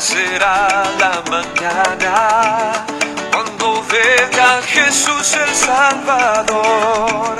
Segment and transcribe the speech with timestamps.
[0.00, 2.84] será la mañana
[3.32, 7.36] cuando venga Jesús el Salvador.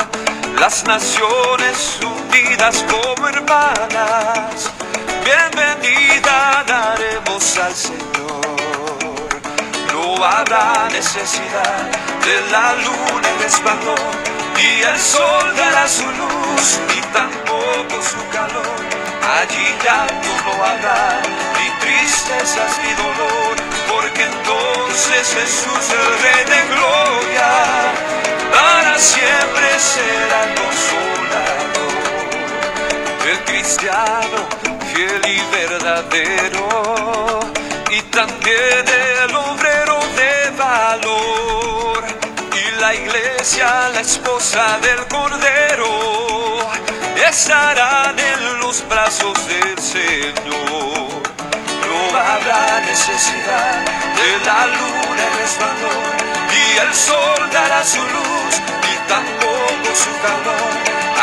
[0.59, 4.71] Las naciones unidas como hermanas,
[5.25, 9.29] bienvenida daremos al Señor.
[9.93, 11.91] No habrá necesidad
[12.25, 13.99] de la luna en resplandor,
[14.57, 18.96] y el sol dará su luz, y tampoco su calor.
[19.29, 21.21] Allí ya no habrá
[21.59, 23.57] ni tristezas ni dolor,
[23.93, 27.51] porque entonces Jesús, el Rey de Gloria,
[28.53, 31.97] para siempre será el consolador.
[33.29, 34.39] El cristiano
[34.95, 37.41] fiel y verdadero,
[37.91, 42.05] y también el obrero de valor,
[42.55, 45.91] y la iglesia, la esposa del Cordero,
[47.29, 51.23] estarán en los brazos del Señor.
[51.87, 53.85] No habrá necesidad
[54.17, 56.17] de la luna en resplandor,
[56.53, 58.53] y el sol dará su luz,
[58.93, 60.73] y tampoco su calor.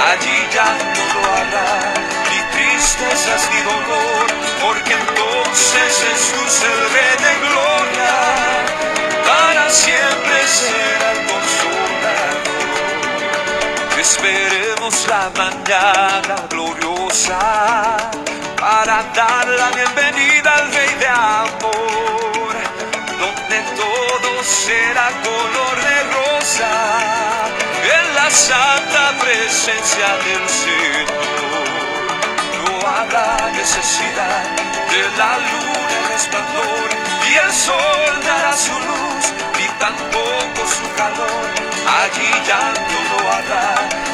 [0.09, 1.93] Allí ya no lo habrá,
[2.29, 4.25] ni tristezas ni dolor,
[4.61, 6.82] porque entonces Jesús, el
[15.63, 17.39] mañana gloriosa
[18.59, 22.53] para dar la bienvenida al Rey de Amor,
[23.19, 26.71] donde todo será color de rosa
[27.97, 31.67] en la santa presencia del Señor.
[32.63, 34.43] No habrá necesidad
[34.91, 36.89] de la luna en resplandor
[37.29, 39.25] y el sol dará su luz
[39.57, 41.47] ni tampoco su calor.
[42.01, 44.12] Allí ya no habrá ni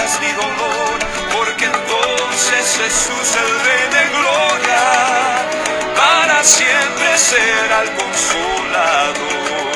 [0.00, 0.98] tristezas ni dolor,
[1.36, 4.82] porque entonces Jesús el Rey de Gloria
[5.96, 9.69] para siempre será el consolador.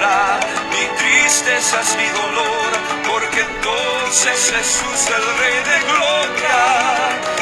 [0.00, 0.40] No habrá
[0.70, 2.70] ni tristezas ni dolor,
[3.06, 7.39] porque entonces Jesús, el Rey de Gloria,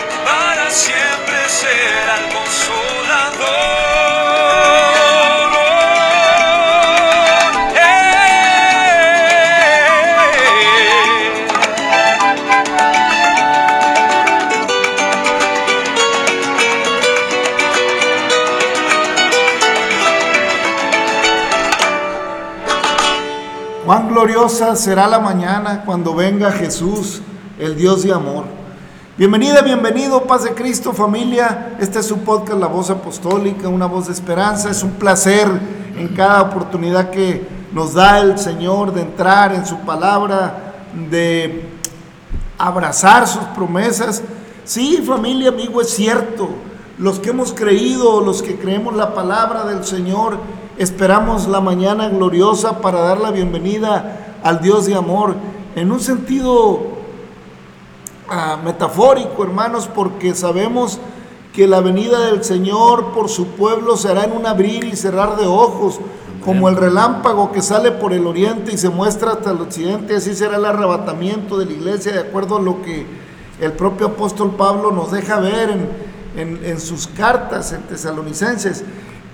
[24.29, 27.23] gloriosa será la mañana cuando venga Jesús,
[27.59, 28.45] el Dios de amor.
[29.17, 31.79] Bienvenida, bienvenido, paz de Cristo, familia.
[31.81, 34.69] Este es su podcast, La Voz Apostólica, una voz de esperanza.
[34.69, 35.49] Es un placer
[35.97, 40.75] en cada oportunidad que nos da el Señor de entrar en su palabra,
[41.11, 41.67] de
[42.59, 44.23] abrazar sus promesas.
[44.63, 46.51] Sí, familia, amigo, es cierto.
[46.99, 50.37] Los que hemos creído, los que creemos la palabra del Señor,
[50.79, 55.35] esperamos la mañana gloriosa para dar la bienvenida al Dios de amor.
[55.75, 56.81] En un sentido
[58.29, 60.99] ah, metafórico, hermanos, porque sabemos
[61.53, 65.47] que la venida del Señor por su pueblo será en un abrir y cerrar de
[65.47, 65.99] ojos,
[66.45, 70.35] como el relámpago que sale por el oriente y se muestra hasta el occidente, así
[70.35, 73.05] será el arrebatamiento de la iglesia, de acuerdo a lo que
[73.61, 75.89] el propio apóstol Pablo nos deja ver en,
[76.37, 78.85] en- en sus cartas en tesalonicenses.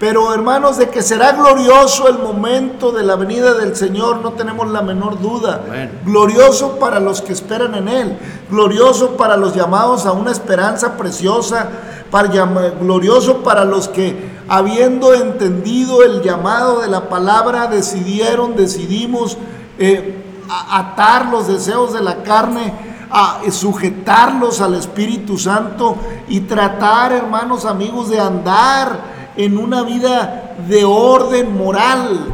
[0.04, 4.68] Pero hermanos, de que será glorioso el momento de la venida del Señor, no tenemos
[4.68, 5.62] la menor duda.
[6.04, 8.18] Glorioso para los que esperan en Él,
[8.50, 11.70] glorioso para los llamados a una esperanza preciosa,
[12.10, 19.38] para glorioso para los que, habiendo entendido el llamado de la palabra, decidieron, decidimos
[19.78, 20.22] eh,
[20.70, 22.74] atar los deseos de la carne,
[23.10, 25.96] a eh, sujetarlos al Espíritu Santo
[26.28, 32.26] y tratar, hermanos amigos, de andar en una vida de orden moral,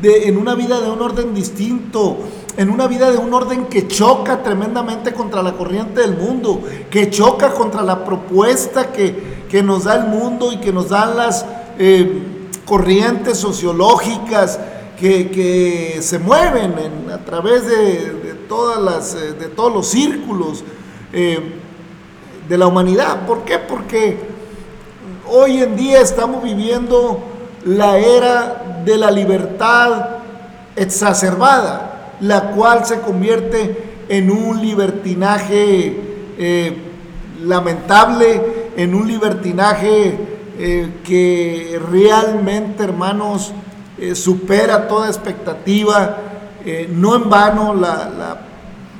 [0.00, 2.18] de, en una vida de un orden distinto,
[2.56, 7.10] en una vida de un orden que choca tremendamente contra la corriente del mundo, que
[7.10, 11.44] choca contra la propuesta que, que nos da el mundo y que nos dan las
[11.78, 12.22] eh,
[12.64, 14.58] corrientes sociológicas
[14.98, 19.86] que, que se mueven en- a través de, de todas las, eh, de todos los
[19.88, 20.62] círculos
[21.12, 21.38] eh,
[22.48, 23.26] de la humanidad.
[23.26, 23.58] ¿Por qué?
[23.58, 24.33] Porque
[25.28, 27.22] hoy en día estamos viviendo
[27.64, 30.08] la era de la libertad
[30.76, 35.96] exacerbada, la cual se convierte en un libertinaje
[36.38, 36.76] eh,
[37.42, 40.18] lamentable, en un libertinaje
[40.58, 43.52] eh, que realmente, hermanos,
[43.98, 46.18] eh, supera toda expectativa.
[46.90, 47.74] no en vano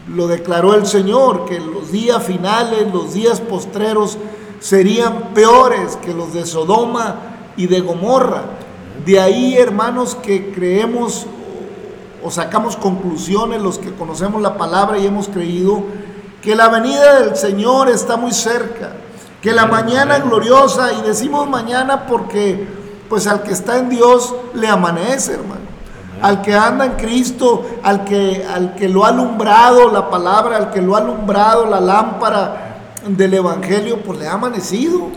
[0.06, 4.18] lo declaró el Señor, que los días finales, los días postreros,
[4.64, 7.16] serían peores que los de Sodoma
[7.54, 8.44] y de Gomorra.
[9.04, 11.26] De ahí, hermanos, que creemos
[12.22, 15.82] o sacamos conclusiones los que conocemos la palabra y hemos creído
[16.40, 18.92] que la venida del Señor está muy cerca,
[19.42, 22.66] que la mañana gloriosa, y decimos mañana porque
[23.10, 25.60] pues al que está en Dios le amanece, hermano.
[26.22, 30.70] Al que anda en Cristo, al que, al que lo ha alumbrado la palabra, al
[30.70, 32.63] que lo ha alumbrado la lámpara
[33.06, 35.08] del Evangelio, pues le ha amanecido.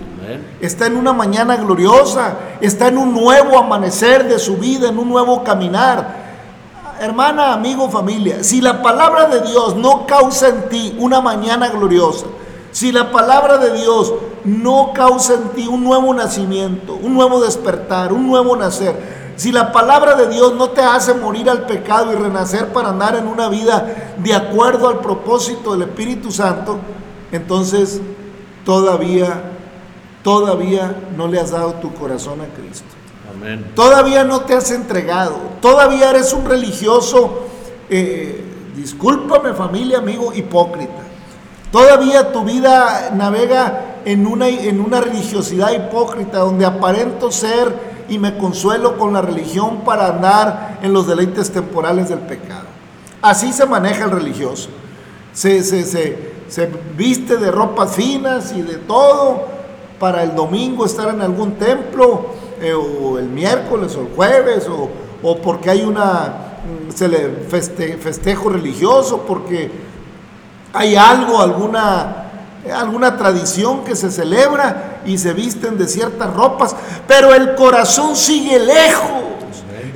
[0.60, 5.08] Está en una mañana gloriosa, está en un nuevo amanecer de su vida, en un
[5.08, 6.28] nuevo caminar
[7.00, 12.26] hermana, amigo, familia, si la palabra de Dios no causa en ti una mañana gloriosa,
[12.72, 14.14] si la palabra de Dios
[14.44, 19.72] no causa en ti un nuevo nacimiento, un nuevo despertar, un nuevo nacer, si la
[19.72, 23.50] palabra de Dios no te hace morir al pecado y renacer para andar en una
[23.50, 26.80] vida de acuerdo al propósito del Espíritu Santo,
[27.32, 28.02] entonces
[28.66, 29.44] todavía,
[30.24, 32.98] todavía no le has dado tu corazón a Cristo.
[33.76, 35.36] Todavía no te has entregado.
[35.62, 37.48] Todavía eres un religioso,
[37.90, 38.44] eh,
[38.76, 41.04] discúlpame familia, amigo, hipócrita.
[41.72, 48.38] Todavía tu vida navega en una, en una religiosidad hipócrita donde aparento ser y me
[48.38, 52.66] consuelo con la religión para andar en los deleites temporales del pecado.
[53.22, 54.70] Así se maneja el religioso.
[55.34, 56.37] Se, se, se
[56.96, 59.46] viste de ropas finas y de todo
[60.00, 62.28] para el domingo estar en algún templo
[62.62, 64.90] eh, o el miércoles o el jueves, o,
[65.38, 66.58] porque hay una
[66.88, 69.72] mm, se le festejo religioso, porque
[70.74, 72.26] hay algo, alguna,
[72.74, 76.76] alguna tradición que se celebra y se visten de ciertas ropas,
[77.08, 79.37] pero el corazón sigue lejos.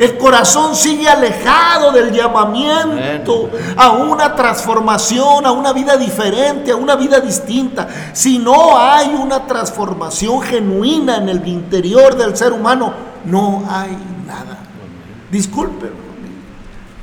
[0.01, 6.95] El corazón sigue alejado del llamamiento a una transformación, a una vida diferente, a una
[6.95, 7.88] vida distinta.
[8.12, 12.92] Si no hay una transformación genuina en el interior del ser humano,
[13.25, 13.95] no hay
[14.25, 14.57] nada.
[15.30, 15.92] Disculpen.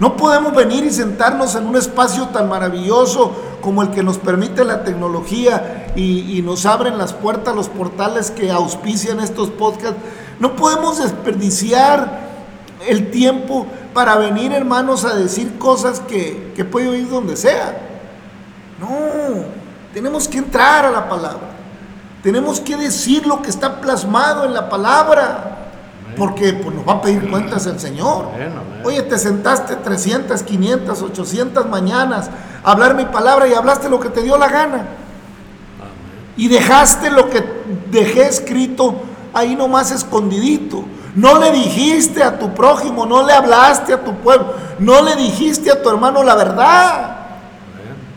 [0.01, 3.31] No podemos venir y sentarnos en un espacio tan maravilloso
[3.61, 8.33] como el que nos permite la tecnología y, y, nos abren las puertas, los portales
[8.33, 10.01] que auspician estos podcasts.
[10.41, 12.28] No podemos desperdiciar
[12.87, 17.77] el tiempo para venir, hermanos, a decir cosas que, que puede oír donde sea.
[18.81, 18.89] No,
[19.93, 21.49] tenemos que entrar a la palabra.
[22.23, 25.55] Tenemos que decir lo que está plasmado en la palabra.
[26.17, 28.27] Porque pues, nos va a pedir cuentas el Señor.
[28.85, 32.29] Oye, te sentaste 300, 500, 800 mañanas
[32.65, 34.87] a hablar mi palabra y hablaste lo que te dio la gana.
[36.37, 37.45] Y dejaste lo que
[37.91, 38.95] dejé escrito
[39.33, 40.85] ahí nomás escondidito.
[41.19, 45.69] No le dijiste a tu prójimo, no le hablaste a tu pueblo, no le dijiste
[45.69, 47.17] a tu hermano la verdad.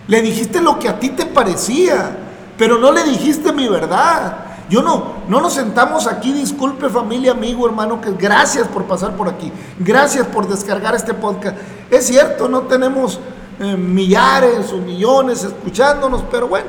[0.05, 2.15] Le dijiste lo que a ti te parecía,
[2.59, 4.45] pero no le dijiste mi verdad.
[4.69, 9.27] Yo no, no nos sentamos aquí, disculpe familia, amigo, hermano, que gracias por pasar por
[9.27, 11.57] aquí, gracias por descargar este podcast.
[11.89, 13.19] Es cierto, no tenemos
[13.59, 16.67] eh, millares o millones escuchándonos, pero bueno,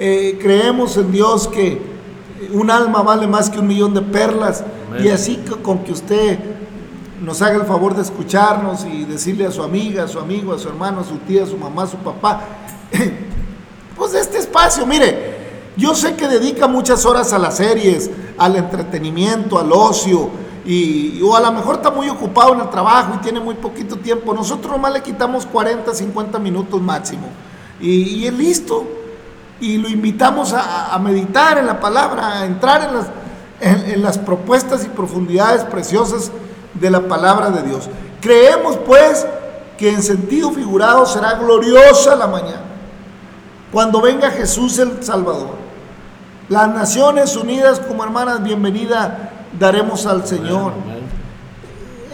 [0.00, 1.99] eh, creemos en Dios que
[2.52, 4.64] un alma vale más que un millón de perlas.
[5.02, 6.38] Y así con que usted
[7.20, 10.58] nos haga el favor de escucharnos y decirle a su amiga, a su amigo, a
[10.58, 12.40] su hermano, a su tía, a su mamá, a su papá,
[13.96, 15.38] pues este espacio, mire,
[15.76, 20.30] yo sé que dedica muchas horas a las series, al entretenimiento, al ocio,
[20.64, 23.96] y, o a lo mejor está muy ocupado en el trabajo y tiene muy poquito
[23.96, 24.34] tiempo.
[24.34, 27.28] Nosotros nomás le quitamos 40, 50 minutos máximo.
[27.80, 28.86] Y, y es listo
[29.60, 33.06] y lo invitamos a, meditar en la palabra, a entrar en las,
[33.60, 36.32] en, las propuestas y profundidades preciosas
[36.74, 37.88] de la palabra de Dios.
[38.20, 39.26] Creemos pues
[39.76, 42.62] que en sentido figurado será gloriosa la mañana,
[43.70, 45.60] cuando venga Jesús el Salvador.
[46.48, 50.72] Las Naciones Unidas como hermanas, bienvenida daremos al Señor.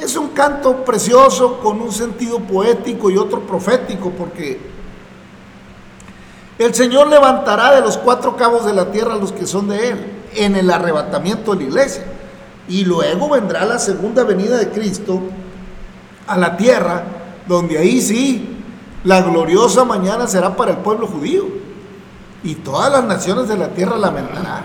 [0.01, 4.76] Es un canto precioso con un sentido poético y otro profético, porque
[6.59, 10.13] el Señor levantará de los cuatro cabos de la tierra los que son de Él
[10.35, 12.05] en el arrebatamiento de la iglesia.
[12.69, 15.21] Y luego vendrá la segunda venida de Cristo
[16.27, 17.05] a la tierra,
[17.47, 18.57] donde ahí sí,
[19.05, 21.45] la gloriosa mañana será para el pueblo judío.
[22.43, 24.65] Y todas las naciones de la tierra lamentarán.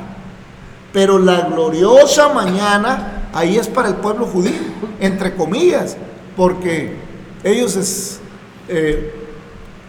[0.93, 4.60] Pero la gloriosa mañana, ahí es para el pueblo judío,
[5.00, 5.95] entre comillas,
[6.36, 6.98] porque
[7.43, 8.19] ellos es,
[8.67, 9.20] eh,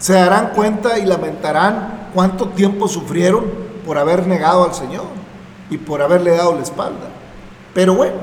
[0.02, 3.44] se darán cuenta y lamentarán cuánto tiempo sufrieron
[3.86, 5.04] por haber negado al Señor
[5.70, 7.08] y por haberle dado la espalda.
[7.72, 8.16] Pero bueno,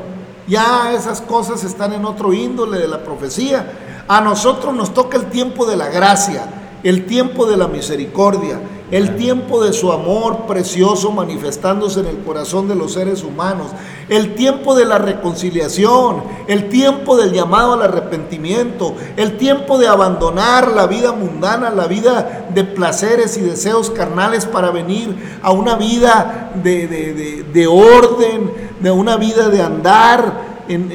[0.45, 4.03] ya esas cosas están en otro índole de la profecía.
[4.09, 6.43] A nosotros nos toca el tiempo de la gracia,
[6.83, 8.59] el tiempo de la misericordia,
[8.91, 13.67] el tiempo de su amor precioso manifestándose en el corazón de los seres humanos,
[14.10, 20.72] el tiempo de la reconciliación, el tiempo del llamado al arrepentimiento, el tiempo de abandonar
[20.72, 26.51] la vida mundana, la vida de placeres y deseos carnales para venir a una vida
[26.63, 30.89] de, orden, de una vida de andar en,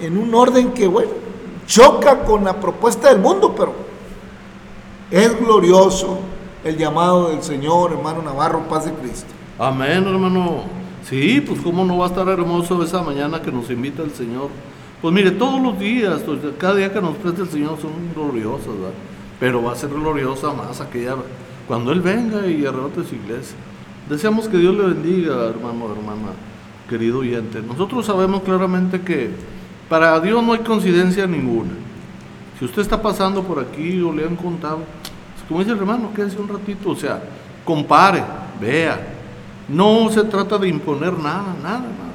[0.00, 1.10] en un orden que, bueno,
[1.66, 3.72] choca con la propuesta del mundo, pero
[5.10, 6.18] es glorioso
[6.64, 9.28] el llamado del Señor, hermano Navarro, paz de Cristo.
[9.58, 10.62] Amén, hermano.
[11.04, 14.48] Sí, pues cómo no va a estar hermoso esa mañana que nos invita el Señor.
[15.00, 18.66] Pues mire, todos los días, pues, cada día que nos presta el Señor son gloriosos,
[18.66, 18.94] ¿verdad?
[19.38, 21.14] Pero va a ser gloriosa más aquella
[21.68, 23.56] cuando Él venga y arrebate su iglesia.
[24.08, 26.32] Deseamos que Dios le bendiga, hermano, hermana,
[26.88, 27.62] querido oyente.
[27.62, 29.30] Nosotros sabemos claramente que
[29.88, 31.72] para Dios no hay coincidencia ninguna.
[32.58, 34.80] Si usted está pasando por aquí o le han contado,
[35.48, 37.22] como dice el hermano, quédese un ratito, o sea,
[37.64, 38.22] compare,
[38.60, 39.14] vea.
[39.68, 42.08] No se trata de imponer nada, nada, nada.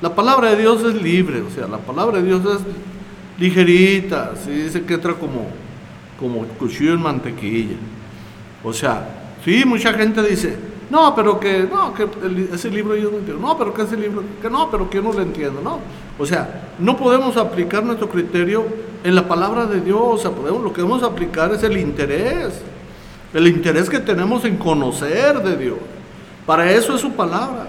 [0.00, 2.62] La palabra de Dios es libre, o sea, la palabra de Dios es
[3.38, 5.46] ligerita, dice que entra como,
[6.18, 7.76] como cuchillo en mantequilla.
[8.64, 10.56] O sea, sí, mucha gente dice,
[10.90, 12.08] no, pero que, no, que
[12.52, 15.02] ese libro yo no entiendo, no, pero que ese libro, que no, pero que yo
[15.02, 15.78] no lo entiendo, no.
[16.18, 18.64] O sea, no podemos aplicar nuestro criterio
[19.04, 22.60] en la palabra de Dios, o sea, podemos, lo que debemos aplicar es el interés.
[23.32, 25.78] El interés que tenemos en conocer de Dios.
[26.46, 27.68] Para eso es su palabra.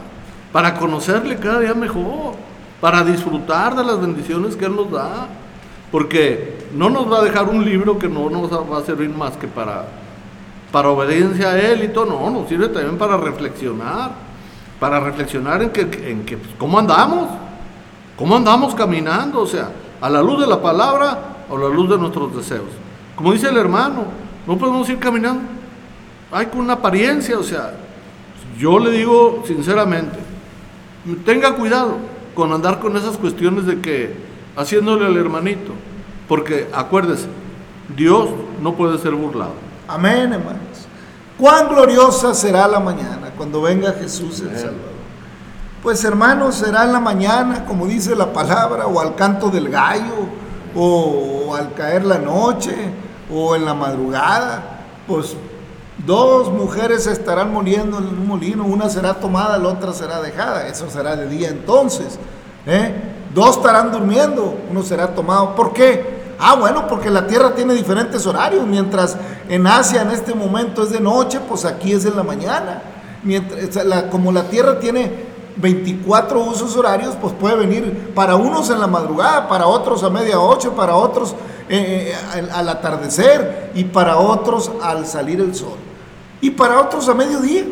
[0.51, 2.35] Para conocerle cada día mejor.
[2.79, 5.27] Para disfrutar de las bendiciones que Él nos da.
[5.91, 9.37] Porque no nos va a dejar un libro que no nos va a servir más
[9.37, 9.85] que para,
[10.71, 12.05] para obediencia a Él y todo.
[12.07, 14.11] No, nos sirve también para reflexionar.
[14.79, 17.29] Para reflexionar en que, en que pues, cómo andamos.
[18.17, 19.41] ¿Cómo andamos caminando?
[19.41, 19.69] O sea,
[20.01, 22.69] a la luz de la palabra o a la luz de nuestros deseos.
[23.15, 24.05] Como dice el hermano,
[24.47, 25.43] no podemos ir caminando.
[26.31, 27.73] Hay con una apariencia, o sea,
[28.57, 30.17] yo le digo sinceramente,
[31.25, 31.97] tenga cuidado
[32.33, 34.15] con andar con esas cuestiones de que
[34.55, 35.73] haciéndole al hermanito,
[36.27, 37.27] porque acuérdese,
[37.95, 38.29] Dios
[38.61, 39.53] no puede ser burlado.
[39.87, 40.87] Amén, hermanos.
[41.37, 44.91] Cuán gloriosa será la mañana cuando venga Jesús el Salvador.
[45.81, 50.27] Pues hermanos, será en la mañana, como dice la palabra, o al canto del gallo,
[50.75, 52.75] o, o al caer la noche,
[53.33, 55.35] o en la madrugada, pues
[56.05, 60.89] dos mujeres estarán muriendo en un molino, una será tomada, la otra será dejada, eso
[60.89, 62.19] será de día entonces.
[62.65, 62.93] ¿eh?
[63.33, 65.55] Dos estarán durmiendo, uno será tomado.
[65.55, 66.21] ¿Por qué?
[66.39, 69.15] Ah, bueno, porque la tierra tiene diferentes horarios, mientras
[69.47, 72.81] en Asia en este momento es de noche, pues aquí es en la mañana.
[73.23, 78.87] Mientras, como la tierra tiene 24 usos horarios, pues puede venir para unos en la
[78.87, 81.35] madrugada, para otros a media ocho, para otros
[81.69, 85.77] eh, eh, al, atardecer y para otros al salir el sol.
[86.41, 87.65] Y para otros a mediodía.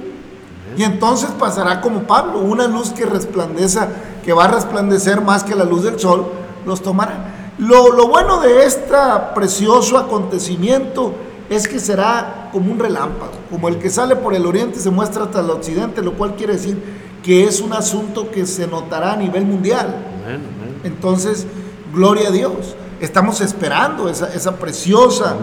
[0.77, 3.87] Y entonces pasará como Pablo, una luz que resplandeza,
[4.23, 6.31] que va a resplandecer más que la luz del sol,
[6.65, 7.53] los tomará.
[7.57, 8.95] Lo, lo bueno de este
[9.33, 11.13] precioso acontecimiento
[11.49, 15.23] es que será como un relámpago, como el que sale por el oriente se muestra
[15.23, 19.15] hasta el occidente, lo cual quiere decir que es un asunto que se notará a
[19.17, 19.95] nivel mundial.
[20.83, 21.45] Entonces,
[21.93, 22.75] gloria a Dios.
[22.99, 25.37] Estamos esperando esa, preciosa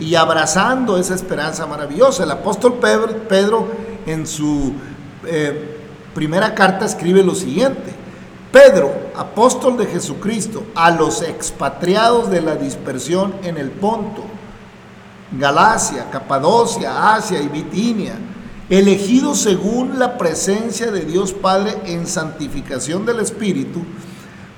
[0.00, 2.24] y abrazando esa esperanza maravillosa.
[2.24, 3.68] El apóstol Pedro,
[4.06, 4.72] en su
[5.26, 5.78] eh,
[6.14, 7.92] primera carta escribe lo siguiente.
[8.50, 14.22] Pedro, apóstol de Jesucristo, a los expatriados de la dispersión en el Ponto,
[15.32, 18.14] Galacia, Capadocia, Asia y Bitinia,
[18.70, 23.82] elegidos según la presencia de Dios Padre en santificación del Espíritu,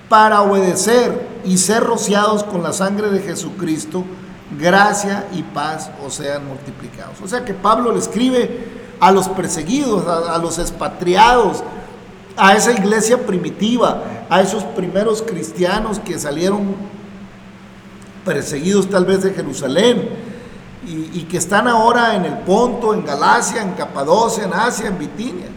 [0.08, 4.04] para obedecer y ser rociados con la sangre de Jesucristo,
[4.58, 7.16] gracia y paz os sean multiplicados.
[7.22, 11.64] O sea que Pablo le escribe a los perseguidos, a, los expatriados,
[12.36, 16.76] a esa iglesia primitiva, a esos primeros cristianos que salieron
[18.24, 20.08] perseguidos tal vez de Jerusalén
[20.86, 24.98] y, y, que están ahora en el Ponto, en Galacia, en Capadocia, en Asia, en
[24.98, 25.48] Bitinia.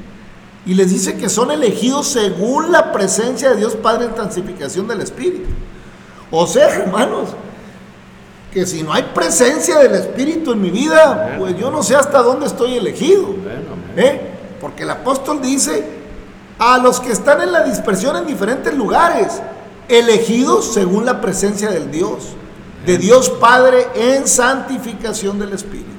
[0.66, 5.02] Y les dice que son elegidos según la presencia de Dios Padre en santificación del
[5.02, 5.50] Espíritu.
[6.32, 7.30] O sea, hermanos,
[8.52, 12.22] que si no hay presencia del Espíritu en mi vida, pues yo no sé hasta
[12.22, 13.36] dónde estoy elegido.
[13.96, 14.22] ¿eh?
[14.60, 16.00] Porque el apóstol dice
[16.58, 19.42] a los que están en la dispersión en diferentes lugares,
[19.88, 22.36] elegidos según la presencia del Dios,
[22.86, 25.90] de Dios Padre en santificación del Espíritu.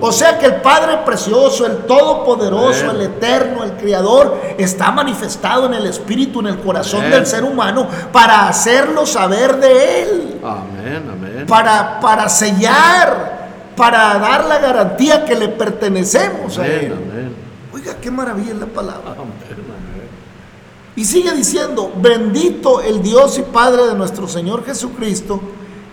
[0.00, 5.74] O sea que el Padre precioso, el Todopoderoso, el Eterno, el Creador, está manifestado en
[5.74, 11.46] el Espíritu, en el corazón del ser humano, para hacerlo saber de Él, Amén, amén.
[11.46, 16.92] para, para sellar, para dar la garantía que le pertenecemos a Él.
[16.92, 17.36] amén.
[17.72, 19.14] Oiga, qué maravilla es la palabra.
[20.96, 25.40] Y sigue diciendo, bendito el Dios y Padre de nuestro Señor Jesucristo,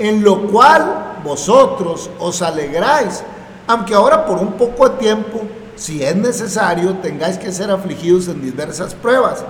[0.00, 3.22] En lo cual vosotros os alegráis,
[3.66, 5.42] aunque ahora por un poco de tiempo,
[5.76, 9.44] si es necesario, tengáis que ser afligidos en diversas pruebas,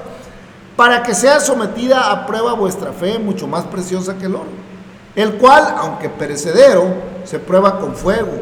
[0.74, 4.50] para que sea sometida a prueba vuestra fe, mucho más preciosa que el oro,
[5.14, 8.32] el cual, aunque perecedero, se prueba con fuego.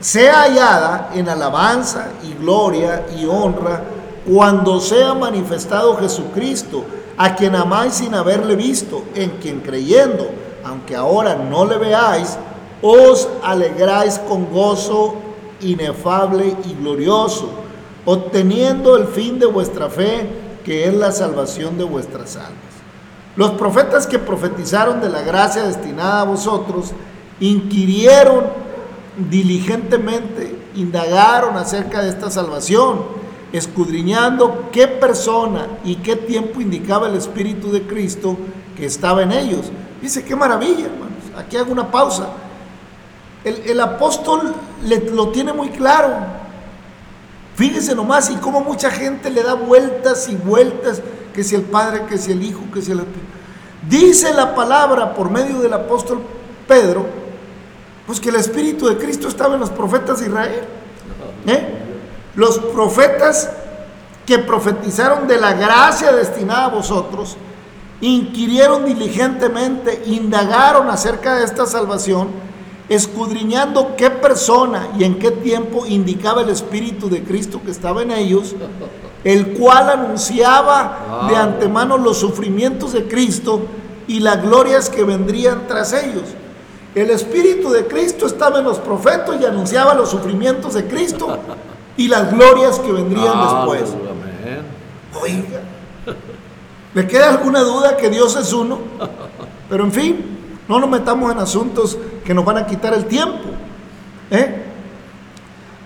[0.00, 3.80] Sea hallada en alabanza y gloria y honra
[4.26, 6.84] cuando sea manifestado Jesucristo,
[7.16, 10.28] a quien amáis sin haberle visto, en quien creyendo,
[10.64, 12.36] aunque ahora no le veáis,
[12.82, 15.16] os alegráis con gozo
[15.60, 17.48] inefable y glorioso,
[18.04, 20.28] obteniendo el fin de vuestra fe,
[20.64, 22.74] que es la salvación de vuestras almas.
[23.36, 26.92] Los profetas que profetizaron de la gracia destinada a vosotros,
[27.40, 28.44] inquirieron
[29.30, 33.00] diligentemente, indagaron acerca de esta salvación,
[33.52, 38.36] escudriñando qué persona y qué tiempo indicaba el Espíritu de Cristo
[38.76, 39.70] que estaba en ellos.
[40.04, 41.24] Dice, qué maravilla, hermanos.
[41.38, 42.26] Aquí hago una pausa.
[43.42, 46.14] El, el apóstol le- lo tiene muy claro.
[47.56, 51.00] Fíjese nomás y cómo mucha gente le da vueltas y vueltas,
[51.32, 53.02] que si el Padre, que si el Hijo, que si el.
[53.88, 56.20] Dice la palabra por medio del apóstol
[56.68, 57.06] Pedro,
[58.06, 60.64] pues que el Espíritu de Cristo estaba en los profetas de Israel.
[61.46, 61.68] ¿eh?
[62.34, 63.50] Los profetas
[64.26, 67.38] que profetizaron de la gracia destinada a vosotros,
[68.08, 72.28] inquirieron diligentemente, indagaron acerca de esta salvación,
[72.88, 78.10] escudriñando qué persona y en qué tiempo indicaba el Espíritu de Cristo que estaba en
[78.10, 78.54] ellos,
[79.24, 83.62] el cual anunciaba de antemano los sufrimientos de Cristo
[84.06, 86.24] y las glorias que vendrían tras ellos.
[86.94, 91.38] El Espíritu de Cristo estaba en los profetas y anunciaba los sufrimientos de Cristo
[91.96, 93.90] y las glorias que vendrían después.
[93.92, 94.62] Amén.
[95.20, 95.60] Oiga,
[96.94, 98.78] ¿le queda alguna duda que Dios es uno?
[99.68, 103.50] Pero en fin, no nos metamos en asuntos que nos van a quitar el tiempo.
[104.30, 104.64] ¿eh?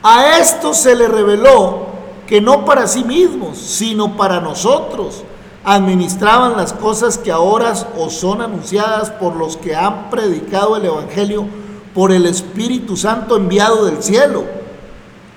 [0.03, 1.87] A esto se le reveló
[2.27, 5.25] que no para sí mismos, sino para nosotros
[5.65, 11.47] administraban las cosas que ahora os son anunciadas por los que han predicado el Evangelio
[11.95, 14.45] por el Espíritu Santo enviado del cielo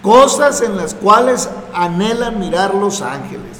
[0.02, 3.60] cosas en las cuales anhelan mirar los ángeles.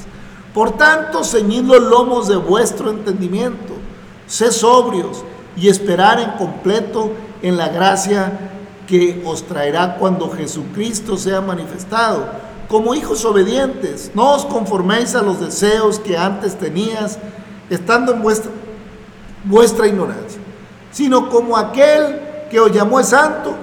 [0.54, 3.74] Por tanto, ceñid los lomos de vuestro entendimiento,
[4.26, 5.24] sed sobrios
[5.56, 7.12] y esperar en completo
[7.42, 8.50] en la gracia
[8.86, 12.26] que os traerá cuando Jesucristo sea manifestado.
[12.68, 17.18] Como hijos obedientes, no os conforméis a los deseos que antes tenías,
[17.70, 18.22] estando en
[19.44, 20.40] vuestra, ignorancia,
[20.90, 23.56] sino como aquel que os llamó santo,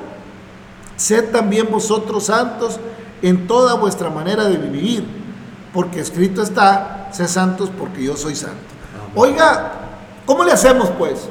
[1.00, 2.78] Sed también vosotros santos
[3.22, 5.06] en toda vuestra manera de vivir,
[5.74, 8.58] porque escrito está, sed santos porque yo soy santo.
[9.16, 9.72] Oiga,
[10.26, 11.28] ¿cómo le hacemos pues?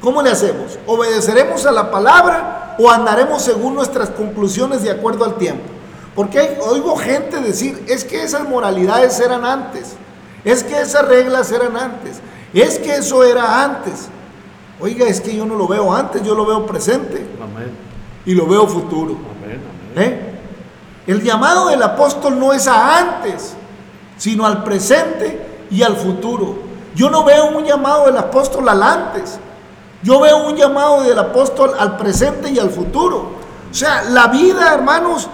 [0.00, 0.78] ¿Cómo le hacemos?
[0.86, 5.64] ¿Obedeceremos a la palabra o andaremos según nuestras conclusiones de acuerdo al tiempo?
[6.14, 9.94] Porque hay- oigo gente decir, es que esas moralidades eran antes,
[10.44, 12.20] es que esas reglas eran antes,
[12.54, 14.08] es que eso era antes.
[14.80, 17.70] Oiga, es que yo no lo veo antes, yo lo veo presente Amén.
[18.24, 19.16] y lo veo futuro.
[19.44, 19.60] Amén.
[19.96, 20.26] ¿eh?
[21.06, 23.54] El llamado del apóstol no es a antes,
[24.20, 26.56] sino al presente y al futuro.
[26.94, 29.40] Yo no veo un llamado del apóstol al antes,
[30.02, 33.32] yo veo un llamado del apóstol al presente y al futuro.
[33.70, 35.30] O sea, la vida, hermanos,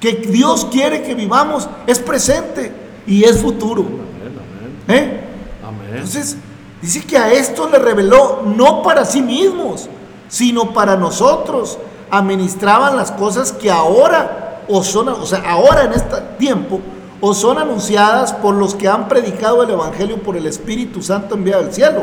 [0.00, 2.72] que Dios quiere que vivamos es presente
[3.06, 3.82] y es futuro.
[3.82, 4.40] Amén.
[4.88, 4.88] Amén.
[4.88, 5.20] ¿eh?
[5.64, 5.90] Amén.
[5.92, 6.36] Entonces,
[6.82, 9.88] dice que a esto le reveló no para sí mismos,
[10.28, 11.78] sino para nosotros.
[12.10, 16.80] Administraban las cosas que ahora, o son, o sea, ahora en este tiempo,
[17.20, 21.62] o son anunciadas por los que han predicado el Evangelio por el Espíritu Santo enviado
[21.62, 22.02] del cielo.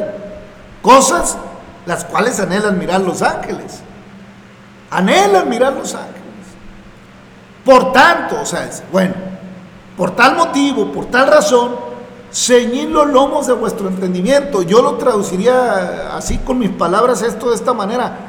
[0.81, 1.37] Cosas
[1.85, 3.81] las cuales anhelan mirar los ángeles.
[4.91, 6.17] Anhelan mirar los ángeles.
[7.65, 9.13] Por tanto, o sea, es- bueno,
[9.97, 11.75] por tal motivo, por tal razón,
[12.31, 14.61] ceñid los lomos de vuestro entendimiento.
[14.61, 18.26] Yo lo traduciría así con mis palabras esto de esta manera.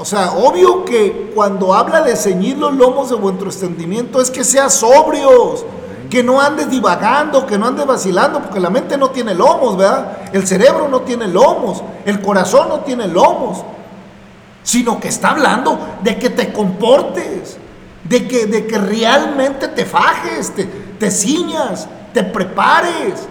[0.00, 4.44] O sea, obvio que cuando habla de ceñir los lomos de vuestro entendimiento es que
[4.44, 5.66] seas sobrios,
[6.08, 10.16] que no andes divagando, que no andes vacilando, porque la mente no tiene lomos, ¿verdad?
[10.32, 13.62] El cerebro no tiene lomos, el corazón no tiene lomos,
[14.62, 17.58] sino que está hablando de que te comportes,
[18.04, 20.50] de que, de que realmente te fajes,
[20.98, 23.28] te, ciñas, te prepares,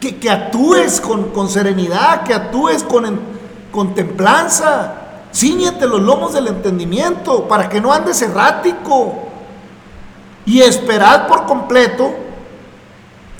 [0.00, 3.20] que, que actúes con, con serenidad, que actúes con,
[3.70, 4.99] con templanza.
[5.32, 9.14] Cíñete los lomos del entendimiento para que no andes errático.
[10.46, 12.10] Y esperad por completo,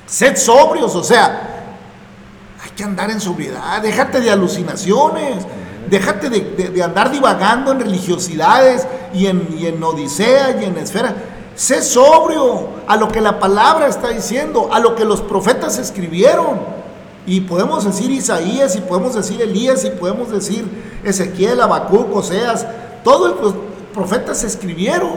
[0.07, 1.64] sed sobrios, o sea,
[2.62, 5.46] hay que andar en sobriedad, déjate de alucinaciones,
[5.88, 11.14] déjate de, de- andar divagando en religiosidades y en, y en odisea y en esfera.
[11.57, 16.61] Sé sobrio a lo que la palabra está diciendo, a lo que los profetas escribieron.
[17.26, 20.66] Y podemos decir Isaías, y podemos decir Elías, y podemos decir
[21.04, 22.66] Ezequiel, Habacuc, Oseas.
[23.04, 23.54] Todos los
[23.94, 25.12] profetas escribieron,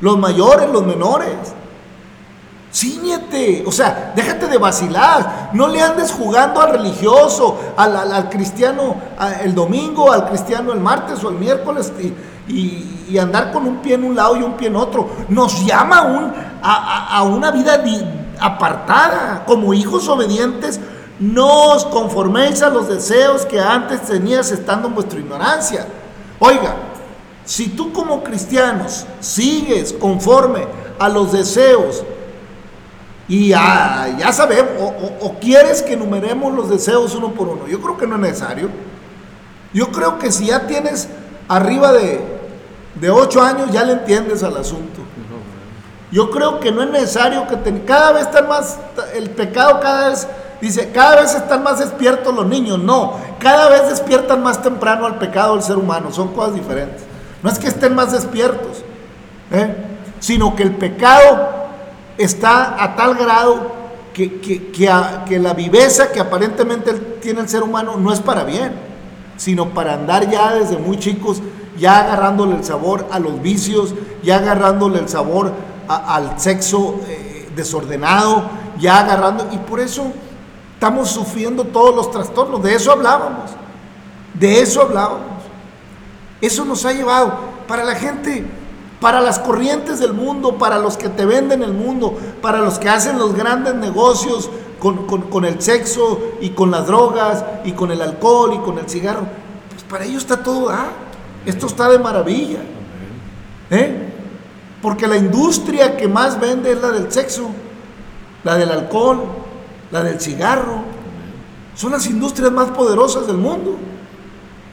[0.00, 1.34] los mayores, los menores.
[2.72, 8.94] Cíñete, o sea, déjate de vacilar, no le andes jugando al religioso, al, al- cristiano
[9.42, 11.92] el domingo, al cristiano el martes o el miércoles
[12.48, 15.10] y, andar con un pie en un lado y un pie en otro.
[15.28, 15.98] Nos llama
[16.62, 17.82] a, a- a- una vida
[18.38, 20.78] apartada, como hijos obedientes,
[21.20, 25.86] no os conforméis a los deseos que antes tenías estando en vuestra ignorancia.
[26.38, 26.74] Oiga,
[27.44, 30.66] si tú como cristianos sigues conforme
[30.98, 32.02] a los deseos
[33.28, 34.72] y ya, ya sabemos,
[35.20, 37.68] o, quieres que enumeremos los deseos uno por uno.
[37.68, 38.70] Yo creo que no es necesario.
[39.72, 41.08] Yo creo que si ya tienes
[41.46, 42.20] arriba de,
[42.96, 45.00] de 8 años, ya le entiendes al asunto.
[46.10, 48.78] Yo creo que no es necesario que cada vez están más,
[49.14, 50.26] el pecado cada vez,
[50.60, 52.78] dice, cada vez están más despiertos los niños.
[52.78, 56.12] No, cada vez despiertan más temprano al pecado el ser humano.
[56.12, 57.02] Son cosas diferentes.
[57.42, 58.82] No es que estén más despiertos,
[59.50, 59.74] ¿eh?
[60.18, 61.48] sino que el pecado
[62.18, 63.72] está a tal grado
[64.12, 64.90] que, que- que
[65.26, 66.92] que la viveza que aparentemente
[67.22, 68.72] tiene el ser humano no es para bien,
[69.36, 71.40] sino para andar ya desde muy chicos,
[71.78, 75.52] ya agarrándole el sabor a los vicios, ya agarrándole el sabor
[75.88, 78.42] al sexo eh, desordenado,
[78.78, 80.12] ya agarrando, y por eso
[80.80, 83.50] estamos sufriendo todos los trastornos, de eso hablábamos,
[84.32, 85.26] de eso hablábamos.
[86.40, 87.34] Eso nos ha llevado
[87.68, 88.46] para la gente,
[88.98, 92.88] para las corrientes del mundo, para los que te venden el mundo, para los que
[92.88, 97.90] hacen los grandes negocios con, con- con el sexo y con las drogas y con
[97.90, 99.26] el alcohol y con el cigarro.
[99.70, 100.86] Pues para ellos está todo da.
[101.44, 102.60] Esto está de maravilla.
[103.70, 104.08] ¿Eh?
[104.80, 107.50] Porque la industria que más vende es la del sexo,
[108.44, 109.20] la del alcohol,
[109.90, 110.82] la del cigarro.
[111.74, 113.76] Son las industrias más poderosas del mundo.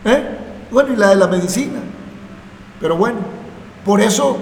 [0.05, 0.37] ¿Eh?
[0.71, 1.79] Bueno, y la de la medicina.
[2.79, 3.19] Pero bueno,
[3.85, 4.37] por eso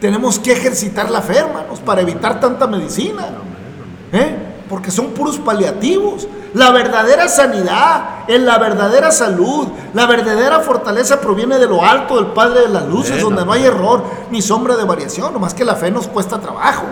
[0.00, 3.26] tenemos que ejercitar la fe, hermanos, para evitar tanta medicina.
[4.12, 4.36] ¿Eh?
[4.68, 6.28] Porque son puros paliativos.
[6.54, 12.32] La verdadera sanidad, en la verdadera salud, la verdadera fortaleza proviene de lo alto del
[12.32, 15.32] Padre de las Luces, donde no hay error ni sombra de variación.
[15.32, 16.84] Nomás que la fe nos cuesta trabajo.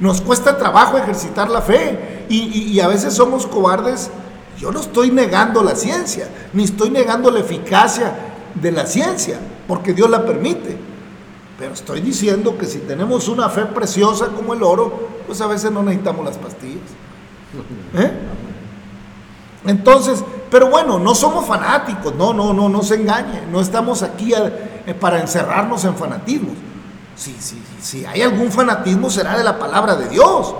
[0.00, 2.26] Nos cuesta trabajo ejercitar la fe.
[2.28, 4.10] Y, a veces somos cobardes.
[4.58, 8.12] Yo no estoy negando la ciencia, ni estoy negando la eficacia
[8.54, 10.76] de la ciencia, porque Dios la permite.
[11.58, 15.70] Pero estoy diciendo que si tenemos una fe preciosa como el oro, pues a veces
[15.70, 16.90] no necesitamos las pastillas.
[17.94, 18.12] ¿Eh?
[19.66, 24.32] Entonces, pero bueno, no somos fanáticos, no, no, no, no se engañe, no estamos aquí
[24.34, 26.54] eh, para encerrarnos en fanatismos.
[27.18, 30.54] Si, si, si hay algún fanatismo será de la palabra de Dios.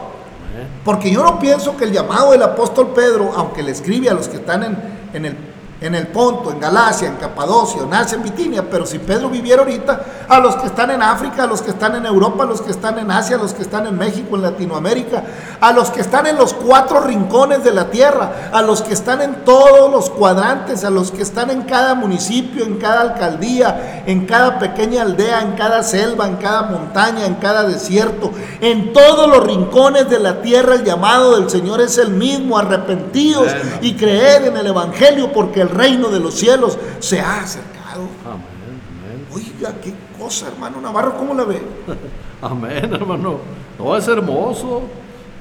[0.84, 4.28] Porque yo no pienso que el llamado del apóstol Pedro, aunque le escribe a los
[4.28, 4.76] que están en,
[5.12, 5.36] en el,
[5.80, 9.62] en el Ponto, en Galacia, en Capadocia, en Asia, en Bitinia, pero si Pedro viviera
[9.62, 12.60] ahorita, a los que están en África, a los que están en Europa, a los
[12.60, 15.22] que están en Asia, a los que están en México, en Latinoamérica,
[15.60, 19.22] a los que están en los cuatro rincones de la tierra, a los que están
[19.22, 24.26] en todos los cuadrantes, a los que están en cada municipio, en cada alcaldía, en
[24.26, 29.44] cada pequeña aldea, en cada selva, en cada montaña, en cada desierto, en todos los
[29.44, 33.46] rincones de la tierra, el llamado del Señor es el mismo, arrepentidos
[33.80, 38.08] y creed en el Evangelio, porque el reino de los cielos se ha acercado.
[38.24, 39.26] Amén, amén.
[39.34, 41.60] Oiga, qué cosa, hermano Navarro, ¿cómo la ve?
[42.42, 43.38] Amén, hermano.
[43.78, 44.82] No, es hermoso.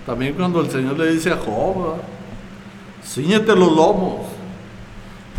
[0.05, 1.95] También cuando el Señor le dice a Job,
[3.03, 4.25] ciñete los lomos,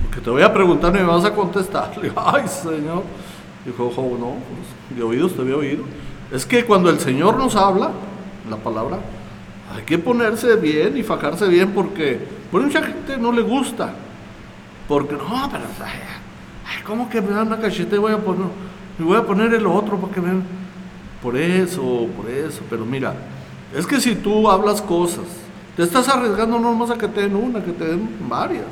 [0.03, 1.93] porque te voy a preguntar y me vas a contestar.
[1.97, 3.03] Le digo, ay, Señor.
[3.65, 5.85] Dijo Job, no, pues, de oídos te había oído.
[6.31, 7.91] Es que cuando el Señor nos habla,
[8.49, 8.99] la palabra,
[9.75, 12.21] hay que ponerse bien y fajarse bien porque
[12.51, 13.95] por mucha gente no le gusta.
[14.89, 18.47] Porque no, pero ay, ¿cómo que me dan una cacheta y voy a poner,
[18.99, 20.43] me voy a poner el otro para que vean?
[21.23, 22.63] Por eso, por eso.
[22.71, 23.15] Pero mira,
[23.77, 25.27] es que si tú hablas cosas,
[25.77, 28.65] te estás arriesgando no más a que te den una, que te den varias.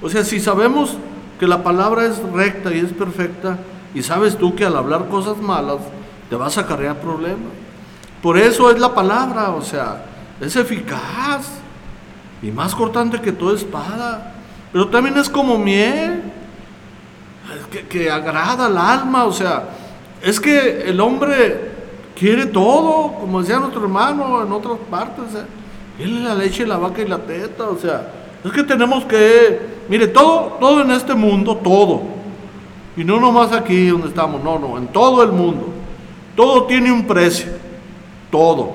[0.00, 0.96] O sea, si sabemos
[1.40, 3.58] que la palabra es recta y es perfecta,
[3.94, 5.78] y sabes tú que al hablar cosas malas
[6.28, 7.52] te vas a acarrear problemas.
[8.22, 10.04] Por eso es la palabra, o sea,
[10.40, 11.48] es eficaz
[12.42, 14.33] y más cortante que toda espada.
[14.74, 16.20] Pero también es como miel,
[17.70, 19.68] que, que agrada al alma, o sea,
[20.20, 21.70] es que el hombre
[22.18, 25.26] quiere todo, como decía nuestro hermano en otras partes.
[25.36, 26.02] ¿eh?
[26.02, 28.10] Él la leche, la vaca y la teta, o sea,
[28.42, 32.02] es que tenemos que, mire, todo, todo en este mundo, todo,
[32.96, 35.68] y no nomás aquí donde estamos, no, no, en todo el mundo,
[36.34, 37.52] todo tiene un precio,
[38.28, 38.74] todo,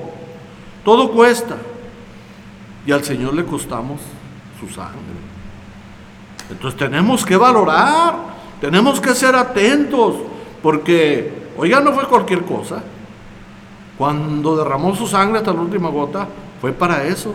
[0.82, 1.56] todo cuesta,
[2.86, 4.00] y al Señor le costamos
[4.58, 5.19] su sangre.
[6.50, 8.14] Entonces tenemos que valorar,
[8.60, 10.16] tenemos que ser atentos,
[10.62, 12.82] porque, oiga, no fue cualquier cosa.
[13.96, 16.26] Cuando derramó su sangre hasta la última gota,
[16.60, 17.34] fue para eso,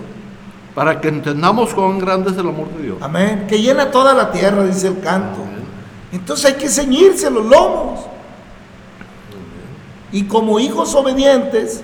[0.74, 2.98] para que entendamos cuán grande es el amor de Dios.
[3.02, 3.46] Amén.
[3.48, 5.40] Que llena toda la tierra, dice el canto.
[6.12, 8.02] Entonces hay que ceñirse los lomos.
[10.12, 11.84] Y como hijos obedientes,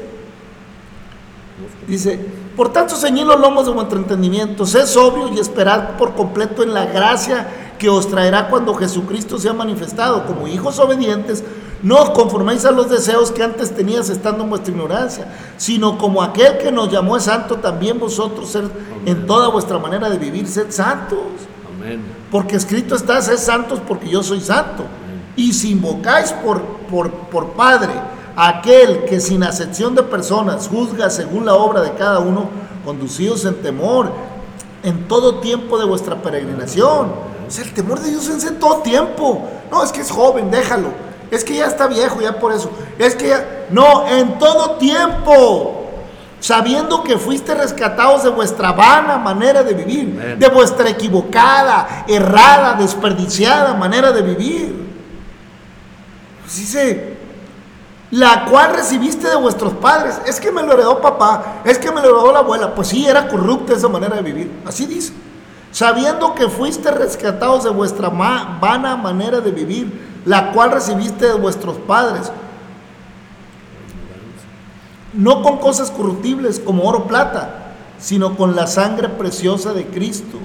[1.88, 2.20] dice,
[2.56, 6.74] por tanto ceñid los lomos de vuestro entendimiento, sed sobrio y esperad por completo en
[6.74, 7.48] la gracia
[7.80, 10.26] que os traerá cuando Jesucristo sea manifestado.
[10.26, 11.44] Como hijos obedientes,
[11.82, 16.22] no os conforméis a los deseos que antes tenías estando en vuestra ignorancia, sino como
[16.22, 18.66] aquel que nos llamó es santo, también vosotros sed
[19.06, 21.20] en toda vuestra manera de vivir, sed santos.
[21.76, 22.02] Amén.
[22.30, 24.84] Porque escrito está, sed santos porque yo soy santo.
[25.36, 27.94] Y si invocáis por, por, por Padre
[28.36, 32.50] aquel que sin acepción de personas juzga según la obra de cada uno,
[32.84, 34.12] conducidos en temor
[34.84, 37.12] en todo tiempo de vuestra peregrinación.
[37.48, 39.48] O sea, el temor de Dios es en todo tiempo.
[39.70, 40.90] No, es que es joven, déjalo.
[41.30, 42.72] Es que ya está viejo, ya por eso.
[42.98, 43.68] Es que ya...
[43.70, 45.90] No, en todo tiempo.
[46.40, 53.76] Sabiendo que fuiste rescatados de vuestra vana manera de vivir, de vuestra equivocada, errada, desperdiciada
[53.76, 54.92] manera de vivir.
[56.42, 57.11] Pues dice,
[58.12, 60.22] la cual recibiste de vuestros padres.
[60.28, 62.76] Es que me lo heredó papá, es que me lo heredó la abuela.
[62.76, 64.62] Pues sí, era corrupta esa manera de vivir.
[64.66, 65.14] Así dice.
[65.72, 71.78] Sabiendo que fuiste rescatados de vuestra vana manera de vivir, la cual recibiste de vuestros
[71.78, 72.30] padres.
[75.14, 80.38] No con cosas corruptibles como oro o plata, sino con la sangre preciosa de Cristo,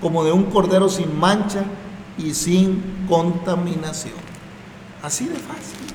[0.00, 1.62] como de un cordero sin mancha
[2.18, 4.14] y sin contaminación.
[5.02, 5.85] Así de fácil.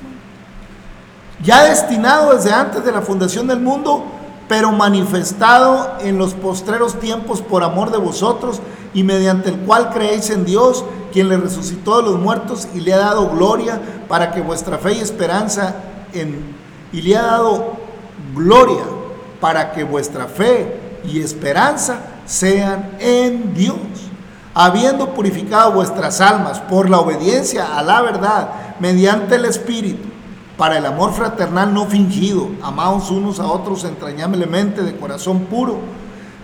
[1.42, 4.04] Ya destinado desde antes de la fundación del mundo,
[4.48, 8.60] pero manifestado en los postreros tiempos por amor de vosotros
[8.94, 12.94] y mediante el cual creéis en Dios, quien le resucitó de los muertos y le
[12.94, 15.74] ha dado gloria para que vuestra fe y esperanza
[16.12, 16.54] en
[16.92, 17.72] y le ha dado
[18.34, 18.84] gloria
[19.40, 23.76] para que vuestra fe y esperanza sean en Dios,
[24.54, 30.11] habiendo purificado vuestras almas por la obediencia a la verdad mediante el Espíritu
[30.62, 35.80] para el amor fraternal no fingido, amados unos a otros entrañablemente de corazón puro,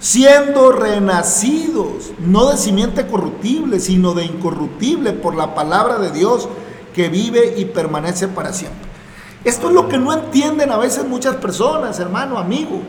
[0.01, 6.49] siendo renacidos, no de simiente corruptible, sino de incorruptible por la palabra de Dios
[6.97, 8.91] que vive y permanece para siempre.
[9.45, 12.81] Esto es lo que no entienden a veces muchas personas, hermano, amigo,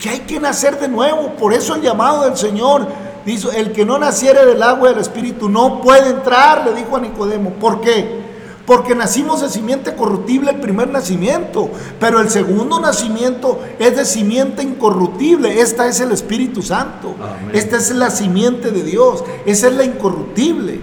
[0.00, 1.36] que hay que nacer de nuevo.
[1.38, 2.88] Por eso el llamado del Señor
[3.24, 6.96] dice, el que no naciere del agua y del Espíritu no puede entrar, le dijo
[6.96, 7.50] a Nicodemo.
[7.50, 8.21] ¿Por qué?
[8.66, 14.62] Porque nacimos de simiente corruptible el primer nacimiento, pero el segundo nacimiento es de simiente
[14.62, 15.60] incorruptible.
[15.60, 17.16] Esta es el Espíritu Santo.
[17.20, 17.50] Amén.
[17.54, 19.24] Esta es la simiente de Dios.
[19.46, 20.80] Esa es la incorruptible.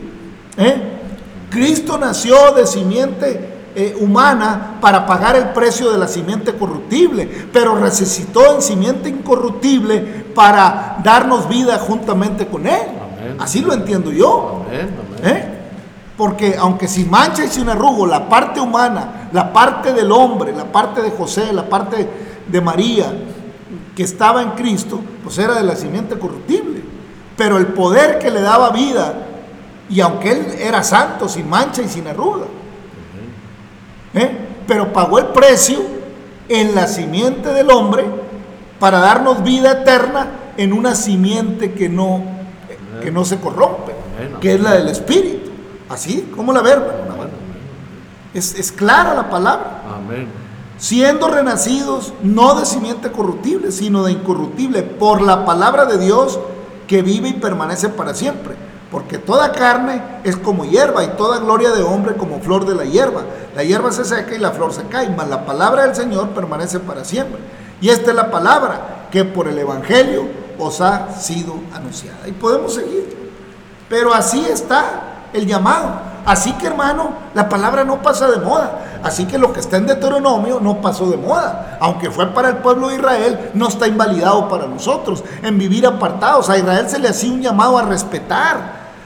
[0.57, 0.81] ¿Eh?
[1.49, 7.75] Cristo nació de simiente eh, humana para pagar el precio de la simiente corruptible, pero
[7.75, 12.73] resucitó en simiente incorruptible para darnos vida juntamente con Él.
[12.73, 13.37] Amén.
[13.39, 14.63] Así lo entiendo yo.
[14.67, 14.89] Amén.
[15.23, 15.58] ¿Eh?
[16.19, 20.65] Porque aunque sin mancha y sin arrugo, la parte humana, la parte del hombre, la
[20.65, 22.09] parte de José, la parte
[22.45, 23.05] de María,
[23.95, 26.81] que estaba en Cristo, pues era de la simiente corruptible.
[27.37, 29.13] Pero el poder que le daba vida,
[29.89, 32.47] y aunque él era santo, sin mancha y sin arruga,
[34.13, 34.31] ¿eh?
[34.67, 35.79] pero pagó el precio
[36.49, 38.03] en la simiente del hombre
[38.77, 42.21] para darnos vida eterna en una simiente que no,
[43.01, 43.93] que no se corrompe,
[44.41, 45.48] que es la del Espíritu.
[45.89, 46.93] Así, ¿cómo la verba?
[48.33, 49.81] Es, es clara la palabra.
[49.95, 50.27] Amén.
[50.77, 56.39] Siendo renacidos no de simiente corruptible, sino de incorruptible, por la palabra de Dios
[56.87, 58.55] que vive y permanece para siempre.
[58.91, 62.85] Porque toda carne es como hierba y toda gloria de hombre como flor de la
[62.85, 63.23] hierba.
[63.55, 66.79] La hierba se seca y la flor se cae, mas la palabra del Señor permanece
[66.79, 67.39] para siempre.
[67.81, 72.27] Y esta es la palabra que por el Evangelio os ha sido anunciada.
[72.27, 73.31] Y podemos seguir.
[73.87, 76.09] Pero así está el llamado.
[76.25, 78.99] Así que hermano, la palabra no pasa de moda.
[79.03, 81.77] Así que lo que está en Deuteronomio no pasó de moda.
[81.79, 85.23] Aunque fue para el pueblo de Israel, no está invalidado para nosotros.
[85.41, 88.57] En vivir apartados, a Israel se le hacía un llamado a respetar,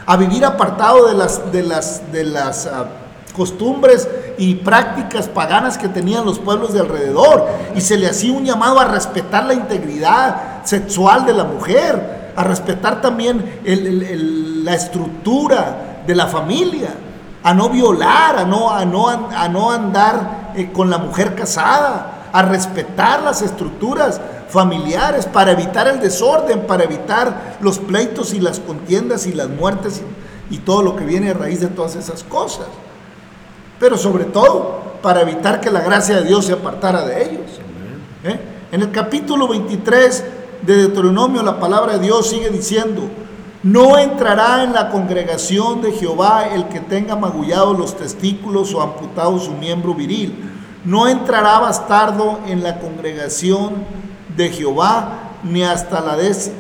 [0.06, 4.08] a vivir apartado de las, de las, de las uh, costumbres
[4.38, 7.48] y prácticas paganas que tenían los pueblos de alrededor.
[7.76, 12.44] Y se le hacía un llamado a respetar la integridad sexual de la mujer, a
[12.44, 16.96] respetar también la estructura de la familia,
[17.44, 22.30] a no violar, a no, a no, a no andar eh, con la mujer casada,
[22.32, 28.60] a respetar las estructuras familiares para evitar el desorden, para evitar los pleitos y las
[28.60, 30.02] contiendas y las muertes
[30.50, 32.68] y, y todo lo que viene a raíz de todas esas cosas.
[33.80, 37.60] Pero sobre todo para evitar que la gracia de Dios se apartara de ellos.
[38.24, 38.40] ¿Eh?
[38.72, 40.24] En el capítulo 23
[40.62, 43.02] de Deuteronomio la palabra de Dios sigue diciendo,
[43.64, 49.40] no entrará en la congregación de Jehová el que tenga magullados los testículos o amputado
[49.40, 50.52] su miembro viril.
[50.84, 53.86] No entrará bastardo en la congregación
[54.36, 56.58] de Jehová, ni hasta la décima,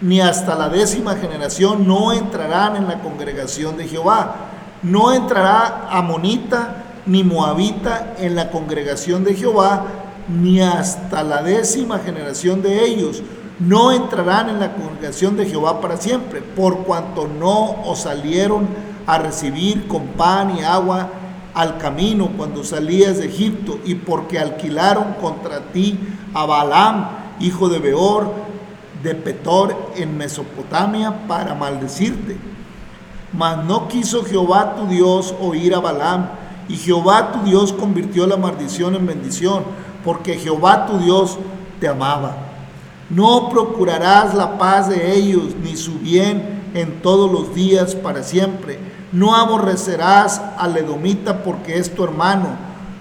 [0.00, 4.34] ni hasta la décima generación no entrarán en la congregación de Jehová.
[4.82, 9.84] No entrará amonita ni moabita en la congregación de Jehová,
[10.26, 13.22] ni hasta la décima generación de ellos
[13.60, 18.66] no entrarán en la congregación de Jehová para siempre, por cuanto no os salieron
[19.06, 21.10] a recibir con pan y agua
[21.52, 25.98] al camino cuando salías de Egipto, y porque alquilaron contra ti
[26.32, 27.08] a Balaam,
[27.40, 28.32] hijo de Beor,
[29.02, 32.38] de Petor en Mesopotamia, para maldecirte.
[33.32, 36.28] Mas no quiso Jehová tu Dios oír a Balaam,
[36.68, 39.64] y Jehová tu Dios convirtió la maldición en bendición,
[40.02, 41.36] porque Jehová tu Dios
[41.78, 42.49] te amaba.
[43.10, 48.78] No procurarás la paz de ellos, ni su bien en todos los días para siempre.
[49.10, 52.50] No aborrecerás al edomita porque es tu hermano.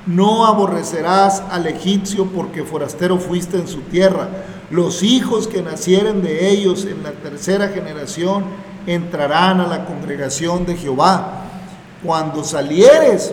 [0.07, 4.27] No aborrecerás al egipcio porque forastero fuiste en su tierra.
[4.71, 8.45] Los hijos que nacieren de ellos en la tercera generación
[8.87, 11.43] entrarán a la congregación de Jehová.
[12.03, 13.31] Cuando salieres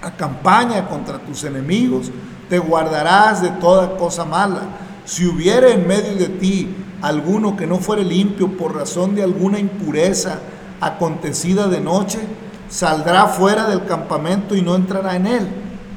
[0.00, 2.10] a campaña contra tus enemigos,
[2.48, 4.62] te guardarás de toda cosa mala
[5.04, 9.58] si hubiera en medio de ti alguno que no fuere limpio por razón de alguna
[9.58, 10.38] impureza
[10.80, 12.20] acontecida de noche,
[12.68, 15.48] saldrá fuera del campamento y no entrará en él.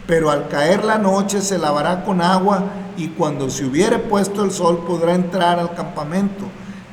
[0.08, 2.64] Pero al caer la noche se lavará con agua
[2.98, 6.46] y cuando se hubiere puesto el sol podrá entrar al campamento.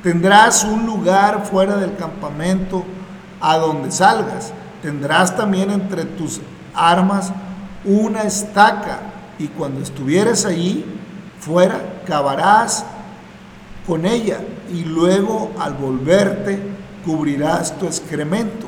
[0.02, 2.84] Tendrás un lugar fuera del campamento
[3.40, 4.52] a donde salgas.
[4.82, 6.40] Tendrás también entre tus
[6.74, 7.32] armas
[7.84, 9.00] una estaca
[9.38, 10.84] y cuando estuvieres allí
[11.42, 12.84] fuera, cavarás
[13.86, 14.38] con ella
[14.72, 16.62] y luego al volverte
[17.04, 18.66] cubrirás tu excremento.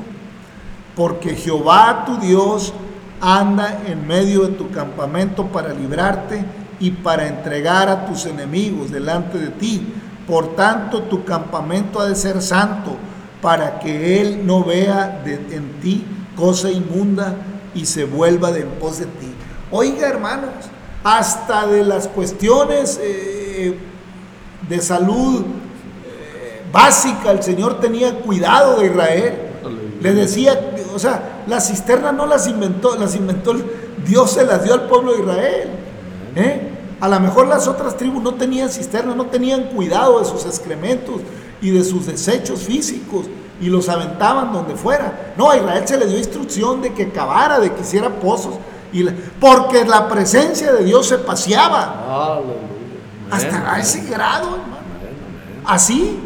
[0.96, 2.72] Porque Jehová tu Dios
[3.20, 6.44] anda en medio de tu campamento para librarte
[6.80, 9.94] y para entregar a tus enemigos delante de ti.
[10.26, 12.96] Por tanto, tu campamento ha de ser santo
[13.40, 17.34] para que Él no vea en ti cosa inmunda
[17.74, 19.32] y se vuelva de en pos de ti.
[19.70, 20.50] Oiga, hermanos,
[21.04, 23.78] hasta de las cuestiones eh,
[24.68, 29.38] de salud eh, básica, el Señor tenía cuidado de Israel.
[30.00, 30.58] Le decía,
[30.94, 33.54] o sea, las cisternas no las inventó, las inventó
[34.06, 35.68] Dios se las dio al pueblo de Israel.
[36.36, 36.70] ¿eh?
[37.00, 41.20] A lo mejor las otras tribus no tenían cisternas, no tenían cuidado de sus excrementos
[41.60, 43.26] y de sus desechos físicos
[43.60, 45.34] y los aventaban donde fuera.
[45.36, 48.54] No, a Israel se le dio instrucción de que cavara, de que hiciera pozos
[49.40, 52.40] porque la presencia de Dios se paseaba.
[53.30, 54.84] Hasta a ese grado, hermano.
[55.64, 56.20] Así,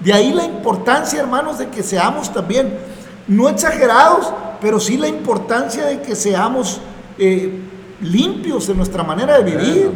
[0.00, 2.78] de ahí la importancia, hermanos, de que seamos también,
[3.26, 6.80] no exagerados, pero sí la importancia de que seamos
[7.18, 7.60] eh,
[8.02, 9.90] limpios en nuestra manera de vivir.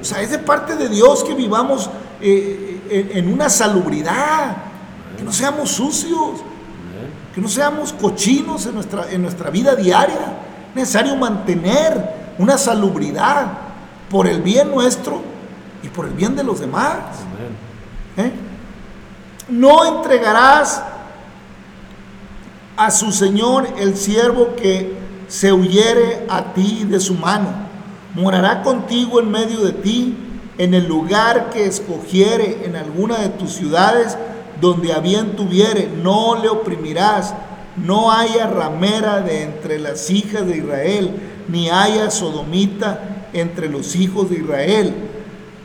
[0.00, 1.88] O sea, es de parte de Dios que vivamos
[2.20, 4.56] eh, en, en, una salubridad,
[5.16, 6.40] que no seamos sucios,
[7.32, 13.46] que no seamos cochinos en nuestra, en nuestra vida diaria necesario mantener una salubridad
[14.10, 15.22] por el bien nuestro
[15.82, 16.98] y por el bien de los demás.
[18.16, 18.32] ¿eh?
[19.48, 20.82] No entregarás
[22.76, 24.96] a su Señor el siervo que
[25.28, 27.48] se huyere a ti de su mano.
[28.14, 30.16] Morará contigo en medio de ti,
[30.58, 34.16] en el lugar que escogiere en alguna de tus ciudades,
[34.60, 37.34] donde a bien tuviere, no le oprimirás.
[37.76, 41.10] No haya ramera de entre las hijas de Israel,
[41.48, 44.94] ni haya sodomita entre los hijos de Israel.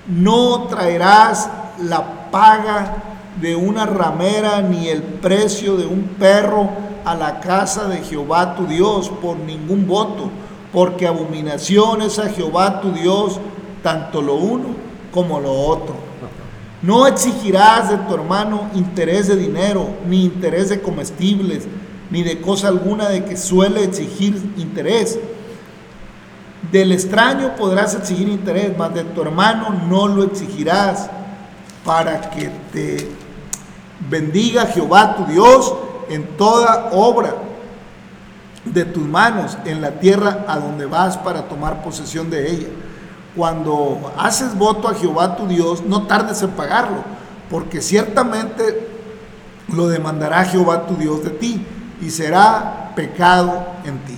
[0.08, 1.50] No traerás
[1.80, 3.04] la paga
[3.42, 6.70] de una ramera ni el precio de un perro
[7.06, 10.30] a la casa de Jehová tu Dios por ningún voto,
[10.74, 13.40] porque abominación es a Jehová tu Dios
[13.84, 14.68] tanto lo uno
[15.14, 15.96] como lo otro.
[16.82, 21.68] No exigirás de tu hermano interés de dinero, ni interés de comestibles,
[22.10, 25.20] ni de cosa alguna de que suele exigir interés.
[26.72, 31.10] Del extraño podrás exigir interés, mas de tu hermano no lo exigirás,
[31.84, 33.10] para que te
[34.10, 35.74] bendiga Jehová tu Dios
[36.10, 37.36] en toda obra
[38.66, 42.68] de tus manos en la tierra a donde vas para tomar posesión de ella.
[43.36, 47.04] Cuando haces voto a Jehová tu Dios, no tardes en pagarlo,
[47.50, 48.90] porque ciertamente
[49.74, 51.66] lo demandará Jehová tu Dios de ti
[52.02, 54.18] y será pecado en ti.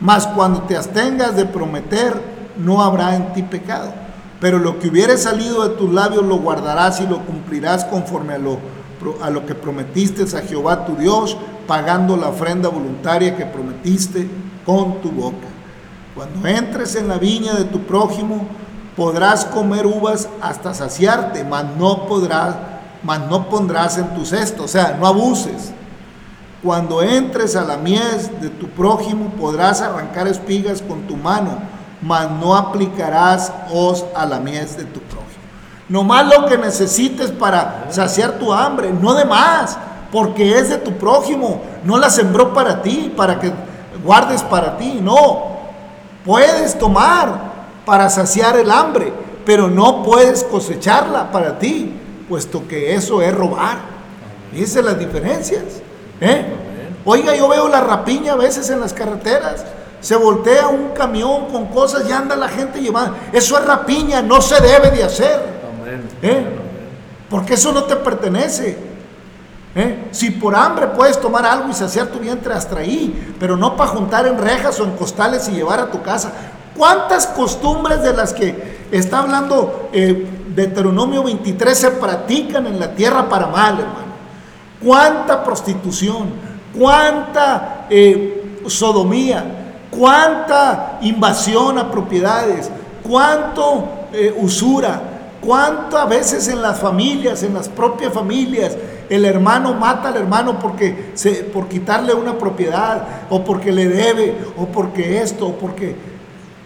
[0.00, 2.14] Mas cuando te abstengas de prometer,
[2.56, 3.92] no habrá en ti pecado.
[4.40, 8.38] Pero lo que hubiere salido de tus labios lo guardarás y lo cumplirás conforme a
[8.38, 8.58] lo,
[9.22, 14.28] a lo que prometiste a Jehová tu Dios, pagando la ofrenda voluntaria que prometiste
[14.64, 15.46] con tu boca.
[16.14, 18.46] Cuando entres en la viña de tu prójimo,
[18.96, 22.56] podrás comer uvas hasta saciarte, mas no podrás,
[23.02, 25.72] mas no pondrás en tu cesto, o sea, no abuses.
[26.62, 31.58] Cuando entres a la mies de tu prójimo, podrás arrancar espigas con tu mano,
[32.02, 35.30] mas no aplicarás hoz a la mies de tu prójimo.
[35.88, 39.78] Nomás lo que necesites para saciar tu hambre, no de más,
[40.12, 43.52] porque es de tu prójimo, no la sembró para ti, para que
[44.04, 45.60] guardes para ti, no.
[46.26, 47.50] Puedes tomar
[47.86, 49.12] para saciar el hambre,
[49.46, 51.94] pero no puedes cosecharla para ti,
[52.28, 53.78] puesto que eso es robar.
[54.52, 55.82] Dice las diferencias.
[56.20, 56.44] ¿Eh?
[57.04, 59.64] Oiga, yo veo la rapiña a veces en las carreteras.
[60.00, 63.16] Se voltea un camión con cosas y anda la gente llevando.
[63.32, 65.40] Eso es rapiña, no se debe de hacer.
[66.22, 66.44] ¿eh?
[67.28, 68.78] Porque eso no te pertenece.
[69.74, 70.08] ¿eh?
[70.10, 73.90] Si por hambre puedes tomar algo y saciar tu vientre hasta ahí, pero no para
[73.90, 76.32] juntar en rejas o en costales y llevar a tu casa.
[76.76, 83.28] ¿Cuántas costumbres de las que está hablando eh, Deuteronomio 23 se practican en la tierra
[83.28, 84.09] para mal, hermano?
[84.84, 86.30] ¿Cuánta prostitución?
[86.78, 89.76] ¿Cuánta eh, sodomía?
[89.90, 92.70] ¿Cuánta invasión a propiedades?
[93.02, 95.02] ¿Cuánto eh, usura?
[95.40, 98.76] ¿Cuántas veces en las familias, en las propias familias,
[99.08, 104.36] el hermano mata al hermano porque se, por quitarle una propiedad, o porque le debe,
[104.56, 105.96] o porque esto, o porque...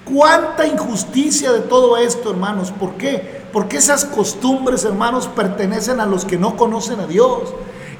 [0.04, 2.70] ¿Cuánta injusticia de todo esto, hermanos?
[2.70, 3.44] ¿Por qué?
[3.52, 7.54] Porque esas costumbres, hermanos, pertenecen a los que no conocen a Dios.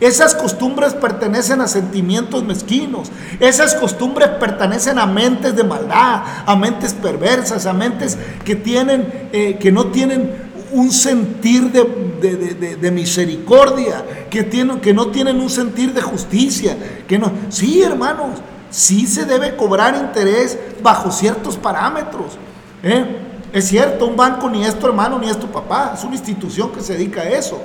[0.05, 3.11] Esas costumbres pertenecen a sentimientos mezquinos.
[3.41, 9.57] Esas costumbres pertenecen a mentes de maldad, a mentes perversas, a mentes que tienen, eh,
[9.59, 10.31] que no tienen
[10.73, 16.77] un sentir de, misericordia, que, tienen, que no tienen un sentir de justicia.
[17.09, 17.33] Que no.
[17.49, 22.37] Sí, hermanos, sí se debe cobrar interés bajo ciertos parámetros.
[22.83, 23.07] ¿eh?
[23.55, 26.73] Es cierto, un banco ni es tu hermano ni es tu papá, es una institución
[26.73, 27.63] que se dedica a eso.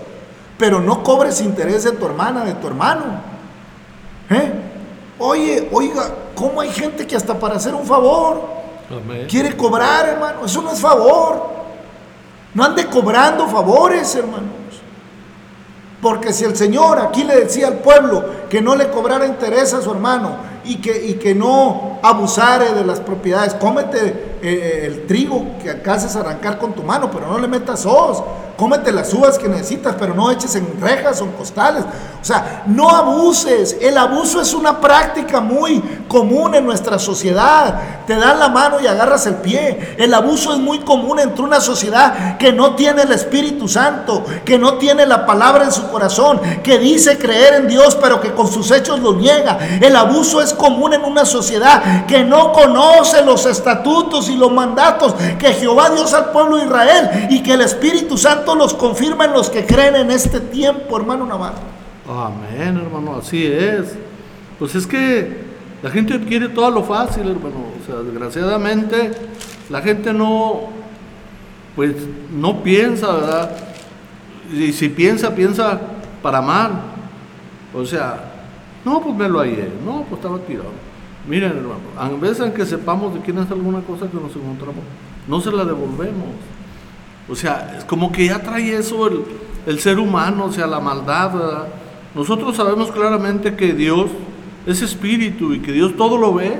[0.59, 3.05] Pero no cobres interés de tu hermana, de tu hermano.
[4.29, 4.51] ¿eh?
[5.17, 6.03] Oye, oiga,
[6.35, 8.41] ¿cómo hay gente que hasta para hacer un favor
[8.91, 9.25] Amén.
[9.29, 10.45] quiere cobrar, hermano?
[10.45, 11.49] Eso no es favor.
[12.53, 14.59] No ande cobrando favores, hermanos.
[16.01, 19.81] Porque si el Señor aquí le decía al pueblo que no le cobrara interés a
[19.81, 25.57] su hermano y que, y que no abusare de las propiedades, cómete eh, el trigo
[25.61, 28.21] que alcances a arrancar con tu mano, pero no le metas hoz.
[28.59, 31.85] Cómete las uvas que necesitas, pero no eches en rejas o en costales.
[32.21, 33.77] O sea, no abuses.
[33.79, 38.05] El abuso es una práctica muy común en nuestra sociedad.
[38.05, 39.95] Te dan la mano y agarras el pie.
[39.97, 44.57] El abuso es muy común entre una sociedad que no tiene el Espíritu Santo, que
[44.57, 48.51] no tiene la palabra en su corazón, que dice creer en Dios, pero que con
[48.51, 49.57] sus hechos lo niega.
[49.79, 55.15] El abuso es común en una sociedad que no conoce los estatutos y los mandatos
[55.37, 59.33] que Jehová dio al pueblo de Israel y que el Espíritu Santo los confirma en
[59.33, 61.78] los que creen en este tiempo, hermano Navarro.
[62.09, 63.95] Amén, hermano, así es.
[64.57, 65.47] Pues es que
[65.81, 67.67] La gente quiere todo lo fácil, hermano.
[67.81, 69.11] O sea, desgraciadamente
[69.69, 70.63] la gente no,
[71.75, 71.95] pues
[72.33, 73.51] no piensa, ¿verdad?
[74.51, 75.79] Y si piensa, piensa
[76.21, 76.71] para mal.
[77.73, 78.19] O sea,
[78.83, 80.71] no, pues me lo hallé, no, pues estaba tirado.
[81.27, 84.83] Miren, hermano, a veces en que sepamos de quién es alguna cosa que nos encontramos,
[85.27, 86.27] no se la devolvemos.
[87.29, 89.23] O sea, es como que ya trae eso el,
[89.65, 91.67] el ser humano, o sea, la maldad, ¿verdad?
[92.15, 94.09] Nosotros sabemos claramente que Dios
[94.65, 96.59] es espíritu y que Dios todo lo ve,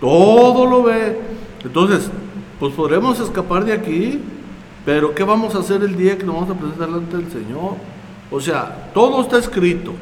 [0.00, 1.18] todo lo ve.
[1.64, 2.10] Entonces,
[2.60, 4.20] pues podremos escapar de aquí,
[4.84, 7.74] pero ¿qué vamos a hacer el día que nos vamos a presentar delante del Señor?
[8.30, 9.92] O sea, todo está escrito.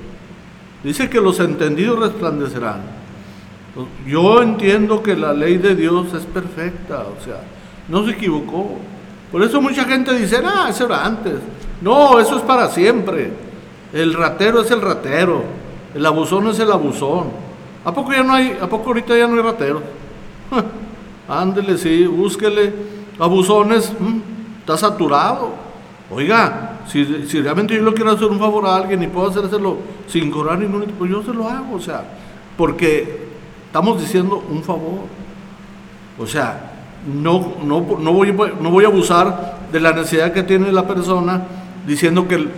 [0.82, 2.82] Dice que los entendidos resplandecerán.
[4.06, 7.40] Yo entiendo que la ley de Dios es perfecta, o sea,
[7.88, 8.76] no se equivocó.
[9.32, 11.34] Por eso mucha gente dice, ah, eso era antes.
[11.80, 13.32] No, eso es para siempre.
[13.94, 15.44] El ratero es el ratero.
[15.94, 17.28] El abusón es el abusón.
[17.84, 19.82] ¿A poco ya no hay, a poco ahorita ya no hay ratero?
[21.28, 22.72] Ándele, sí, búsquele.
[23.20, 25.50] Abusones, mm, está saturado.
[26.10, 29.78] Oiga, si, si, realmente yo le quiero hacer un favor a alguien y puedo hacérselo
[30.08, 32.02] sin cobrar ningún, pues yo se lo hago, o sea,
[32.56, 33.28] porque
[33.66, 35.06] estamos diciendo un favor.
[36.18, 36.72] O sea,
[37.06, 41.42] no, no, no, voy, no voy a abusar de la necesidad que tiene la persona
[41.86, 42.48] diciendo que,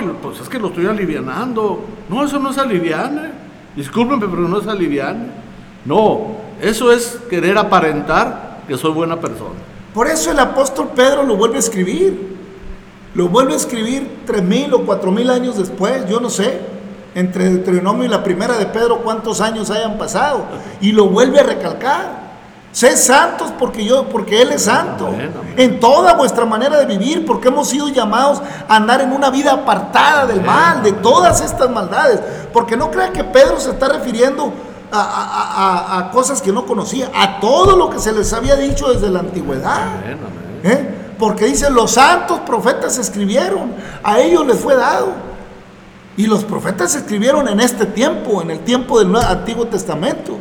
[0.00, 1.84] no, pues es que lo estoy alivianando.
[2.08, 3.30] No, eso no es aliviane.
[3.76, 5.26] Discúlpenme, pero no es aliviane.
[5.84, 9.58] No, eso es querer aparentar que soy buena persona.
[9.94, 12.36] Por eso el apóstol Pedro lo vuelve a escribir.
[13.14, 16.60] Lo vuelve a escribir tres mil o cuatro mil años después, yo no sé.
[17.14, 20.44] Entre el Deuteronomio y la primera de Pedro, cuántos años hayan pasado.
[20.80, 22.29] Y lo vuelve a recalcar.
[22.72, 25.12] Sed santos porque yo, porque Él es santo.
[25.56, 29.52] En toda vuestra manera de vivir, porque hemos sido llamados a andar en una vida
[29.52, 32.20] apartada del mal, de todas estas maldades.
[32.52, 34.52] Porque no crea que Pedro se está refiriendo
[34.92, 38.56] a, a, a, a, cosas que no conocía, a todo lo que se les había
[38.56, 39.88] dicho desde la antigüedad.
[40.62, 41.14] ¿Eh?
[41.18, 45.08] Porque dice, los santos profetas escribieron, a ellos les fue dado.
[46.16, 50.38] Y los profetas escribieron en este tiempo, en el tiempo del Antiguo Testamento.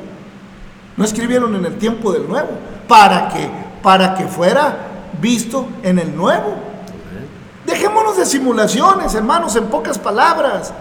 [1.00, 2.50] No escribieron en el tiempo del nuevo,
[2.86, 3.50] para que,
[3.82, 4.80] para que fuera
[5.22, 6.56] visto en el nuevo.
[7.66, 10.74] Dejémonos de simulaciones, hermanos, en pocas palabras.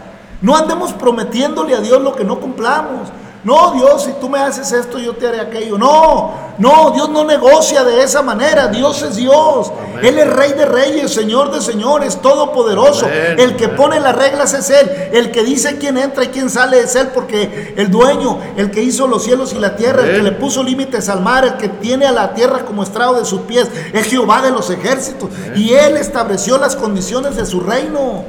[0.42, 3.10] No andemos prometiéndole a Dios lo que no cumplamos.
[3.44, 5.78] No, Dios, si tú me haces esto, yo te haré aquello.
[5.78, 8.66] No, no, Dios no negocia de esa manera.
[8.66, 9.70] Dios es Dios.
[9.70, 10.04] Amén.
[10.04, 13.06] Él es Rey de Reyes, Señor de Señores, Todopoderoso.
[13.06, 13.36] Amén.
[13.38, 14.90] El que pone las reglas es Él.
[15.12, 18.82] El que dice quién entra y quién sale es Él, porque el dueño, el que
[18.82, 20.10] hizo los cielos y la tierra, Amén.
[20.10, 23.14] el que le puso límites al mar, el que tiene a la tierra como estrado
[23.14, 25.30] de sus pies, es Jehová de los ejércitos.
[25.54, 28.24] Y Él estableció las condiciones de su reino.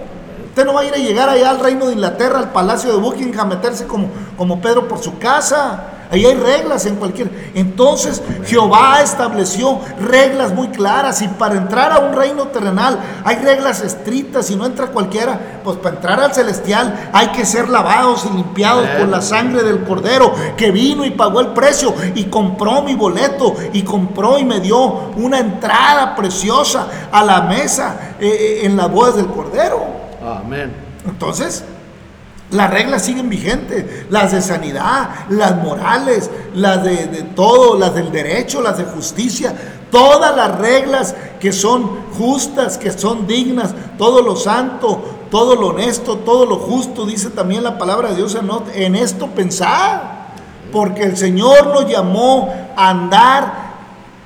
[0.60, 2.98] Usted no va a ir a llegar allá al reino de Inglaterra, al palacio de
[2.98, 5.86] Buckingham, a meterse como, como Pedro por su casa.
[6.12, 7.32] Ahí hay reglas en cualquier.
[7.56, 13.80] Entonces Jehová estableció reglas muy claras y para entrar a un reino terrenal hay reglas
[13.80, 15.62] estrictas y no entra cualquiera.
[15.64, 19.86] Pues para entrar al celestial hay que ser lavados y limpiados por la sangre del
[19.86, 24.60] cordero que vino y pagó el precio y compró mi boleto y compró y me
[24.60, 24.78] dio
[25.16, 29.99] una entrada preciosa a la mesa eh, en las bodas del cordero.
[30.22, 30.72] Amén.
[31.06, 31.64] Entonces,
[32.52, 38.62] las reglas siguen vigentes, las de sanidad, las morales, las de, todo, las del derecho,
[38.62, 39.54] las de justicia,
[39.92, 46.18] todas las reglas que son justas, que son dignas, todo lo santo, todo lo honesto,
[46.18, 48.36] todo lo justo, dice también la palabra de Dios
[48.74, 50.30] en esto pensar,
[50.72, 53.69] porque el Señor nos llamó a andar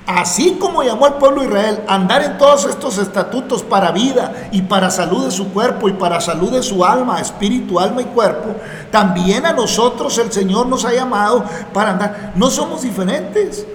[0.06, 4.50] Así como llamó al pueblo de Israel a andar en todos estos estatutos para vida
[4.52, 8.06] y para salud de su cuerpo y para salud de su alma, espíritu, alma y
[8.06, 8.54] cuerpo,
[8.92, 12.34] también a nosotros el Señor nos ha llamado para andar.
[12.36, 13.66] No somos diferentes.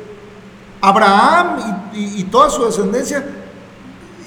[0.82, 3.18] Abraham y, toda su descendencia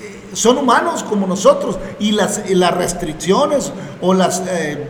[0.01, 3.71] eh, son humanos como nosotros y las, las restricciones
[4.01, 4.87] o las eh,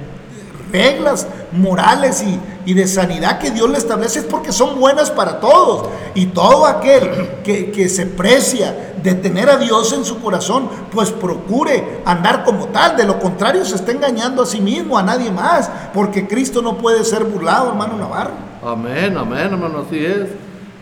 [0.71, 5.39] reglas morales y, y, de sanidad que Dios le establece es porque son buenas para
[5.39, 5.89] todos.
[6.15, 11.11] Y todo aquel que, que, se precia de tener a Dios en su corazón, pues
[11.11, 12.95] procure andar como tal.
[12.95, 16.77] De lo contrario, se está engañando a sí mismo, a nadie más, porque Cristo no
[16.77, 18.33] puede ser burlado, hermano Navarro.
[18.63, 20.29] Amén, amén, hermano, así es.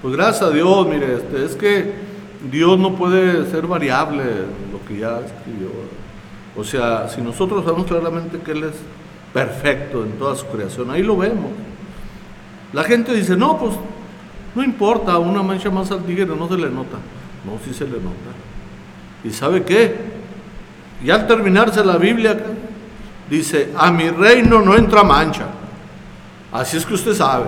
[0.02, 1.94] Pues gracias a Dios, mire, este, es que
[2.50, 4.24] Dios no puede ser variable,
[4.72, 5.70] lo que ya escribió.
[6.56, 8.76] O sea, si nosotros sabemos claramente que Él es
[9.34, 10.90] perfecto en toda su creación.
[10.92, 11.52] Ahí lo vemos.
[12.74, 13.74] La gente dice, no, pues
[14.56, 16.98] no importa, una mancha más al no se le nota.
[17.46, 18.32] No, sí se le nota.
[19.24, 19.96] ¿Y sabe qué?
[21.04, 22.38] Y al terminarse la Biblia,
[23.30, 25.46] dice, a mi reino no entra mancha.
[26.52, 27.46] Así es que usted sabe.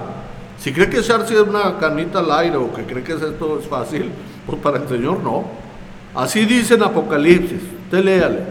[0.58, 4.12] Si cree que echarse una canita al aire o que cree que esto es fácil,
[4.46, 5.46] pues para el Señor no.
[6.14, 8.44] Así dice en Apocalipsis, usted léale,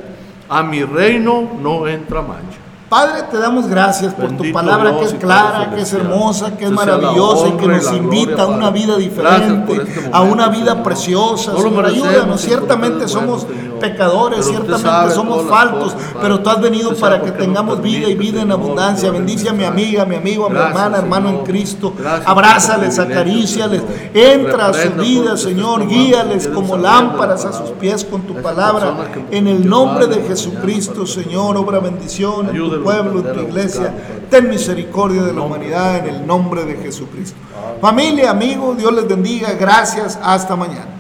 [0.49, 2.59] a mi reino no entra mancha.
[2.91, 6.73] Padre, te damos gracias por tu palabra que es clara, que es hermosa, que es
[6.73, 11.53] maravillosa y que nos invita a una vida diferente, este a una vida preciosa.
[11.53, 12.41] No Señor, ayúdanos.
[12.41, 17.81] Ciertamente somos bueno, pecadores, ciertamente somos faltos, cosas, pero tú has venido para que tengamos
[17.81, 19.13] vida y vida en abundancia.
[19.13, 21.39] Bendice a mi amiga, a mi amigo, a mi Gracias, hermana, hermano en.
[21.45, 21.95] Cristo.
[21.97, 23.83] Gracias Abrázales, este acaríciales,
[24.13, 28.97] entra a sus vidas, Señor, guíales como lámparas a sus pies con tu palabra.
[29.31, 33.95] En el nombre de Jesucristo, Señor, obra bendición en tu pueblo, en tu iglesia.
[34.31, 37.37] Ten misericordia de la humanidad en el nombre de Jesucristo.
[37.81, 39.53] Familia, amigos, Dios les bendiga.
[39.53, 40.19] Gracias.
[40.23, 41.00] Hasta mañana.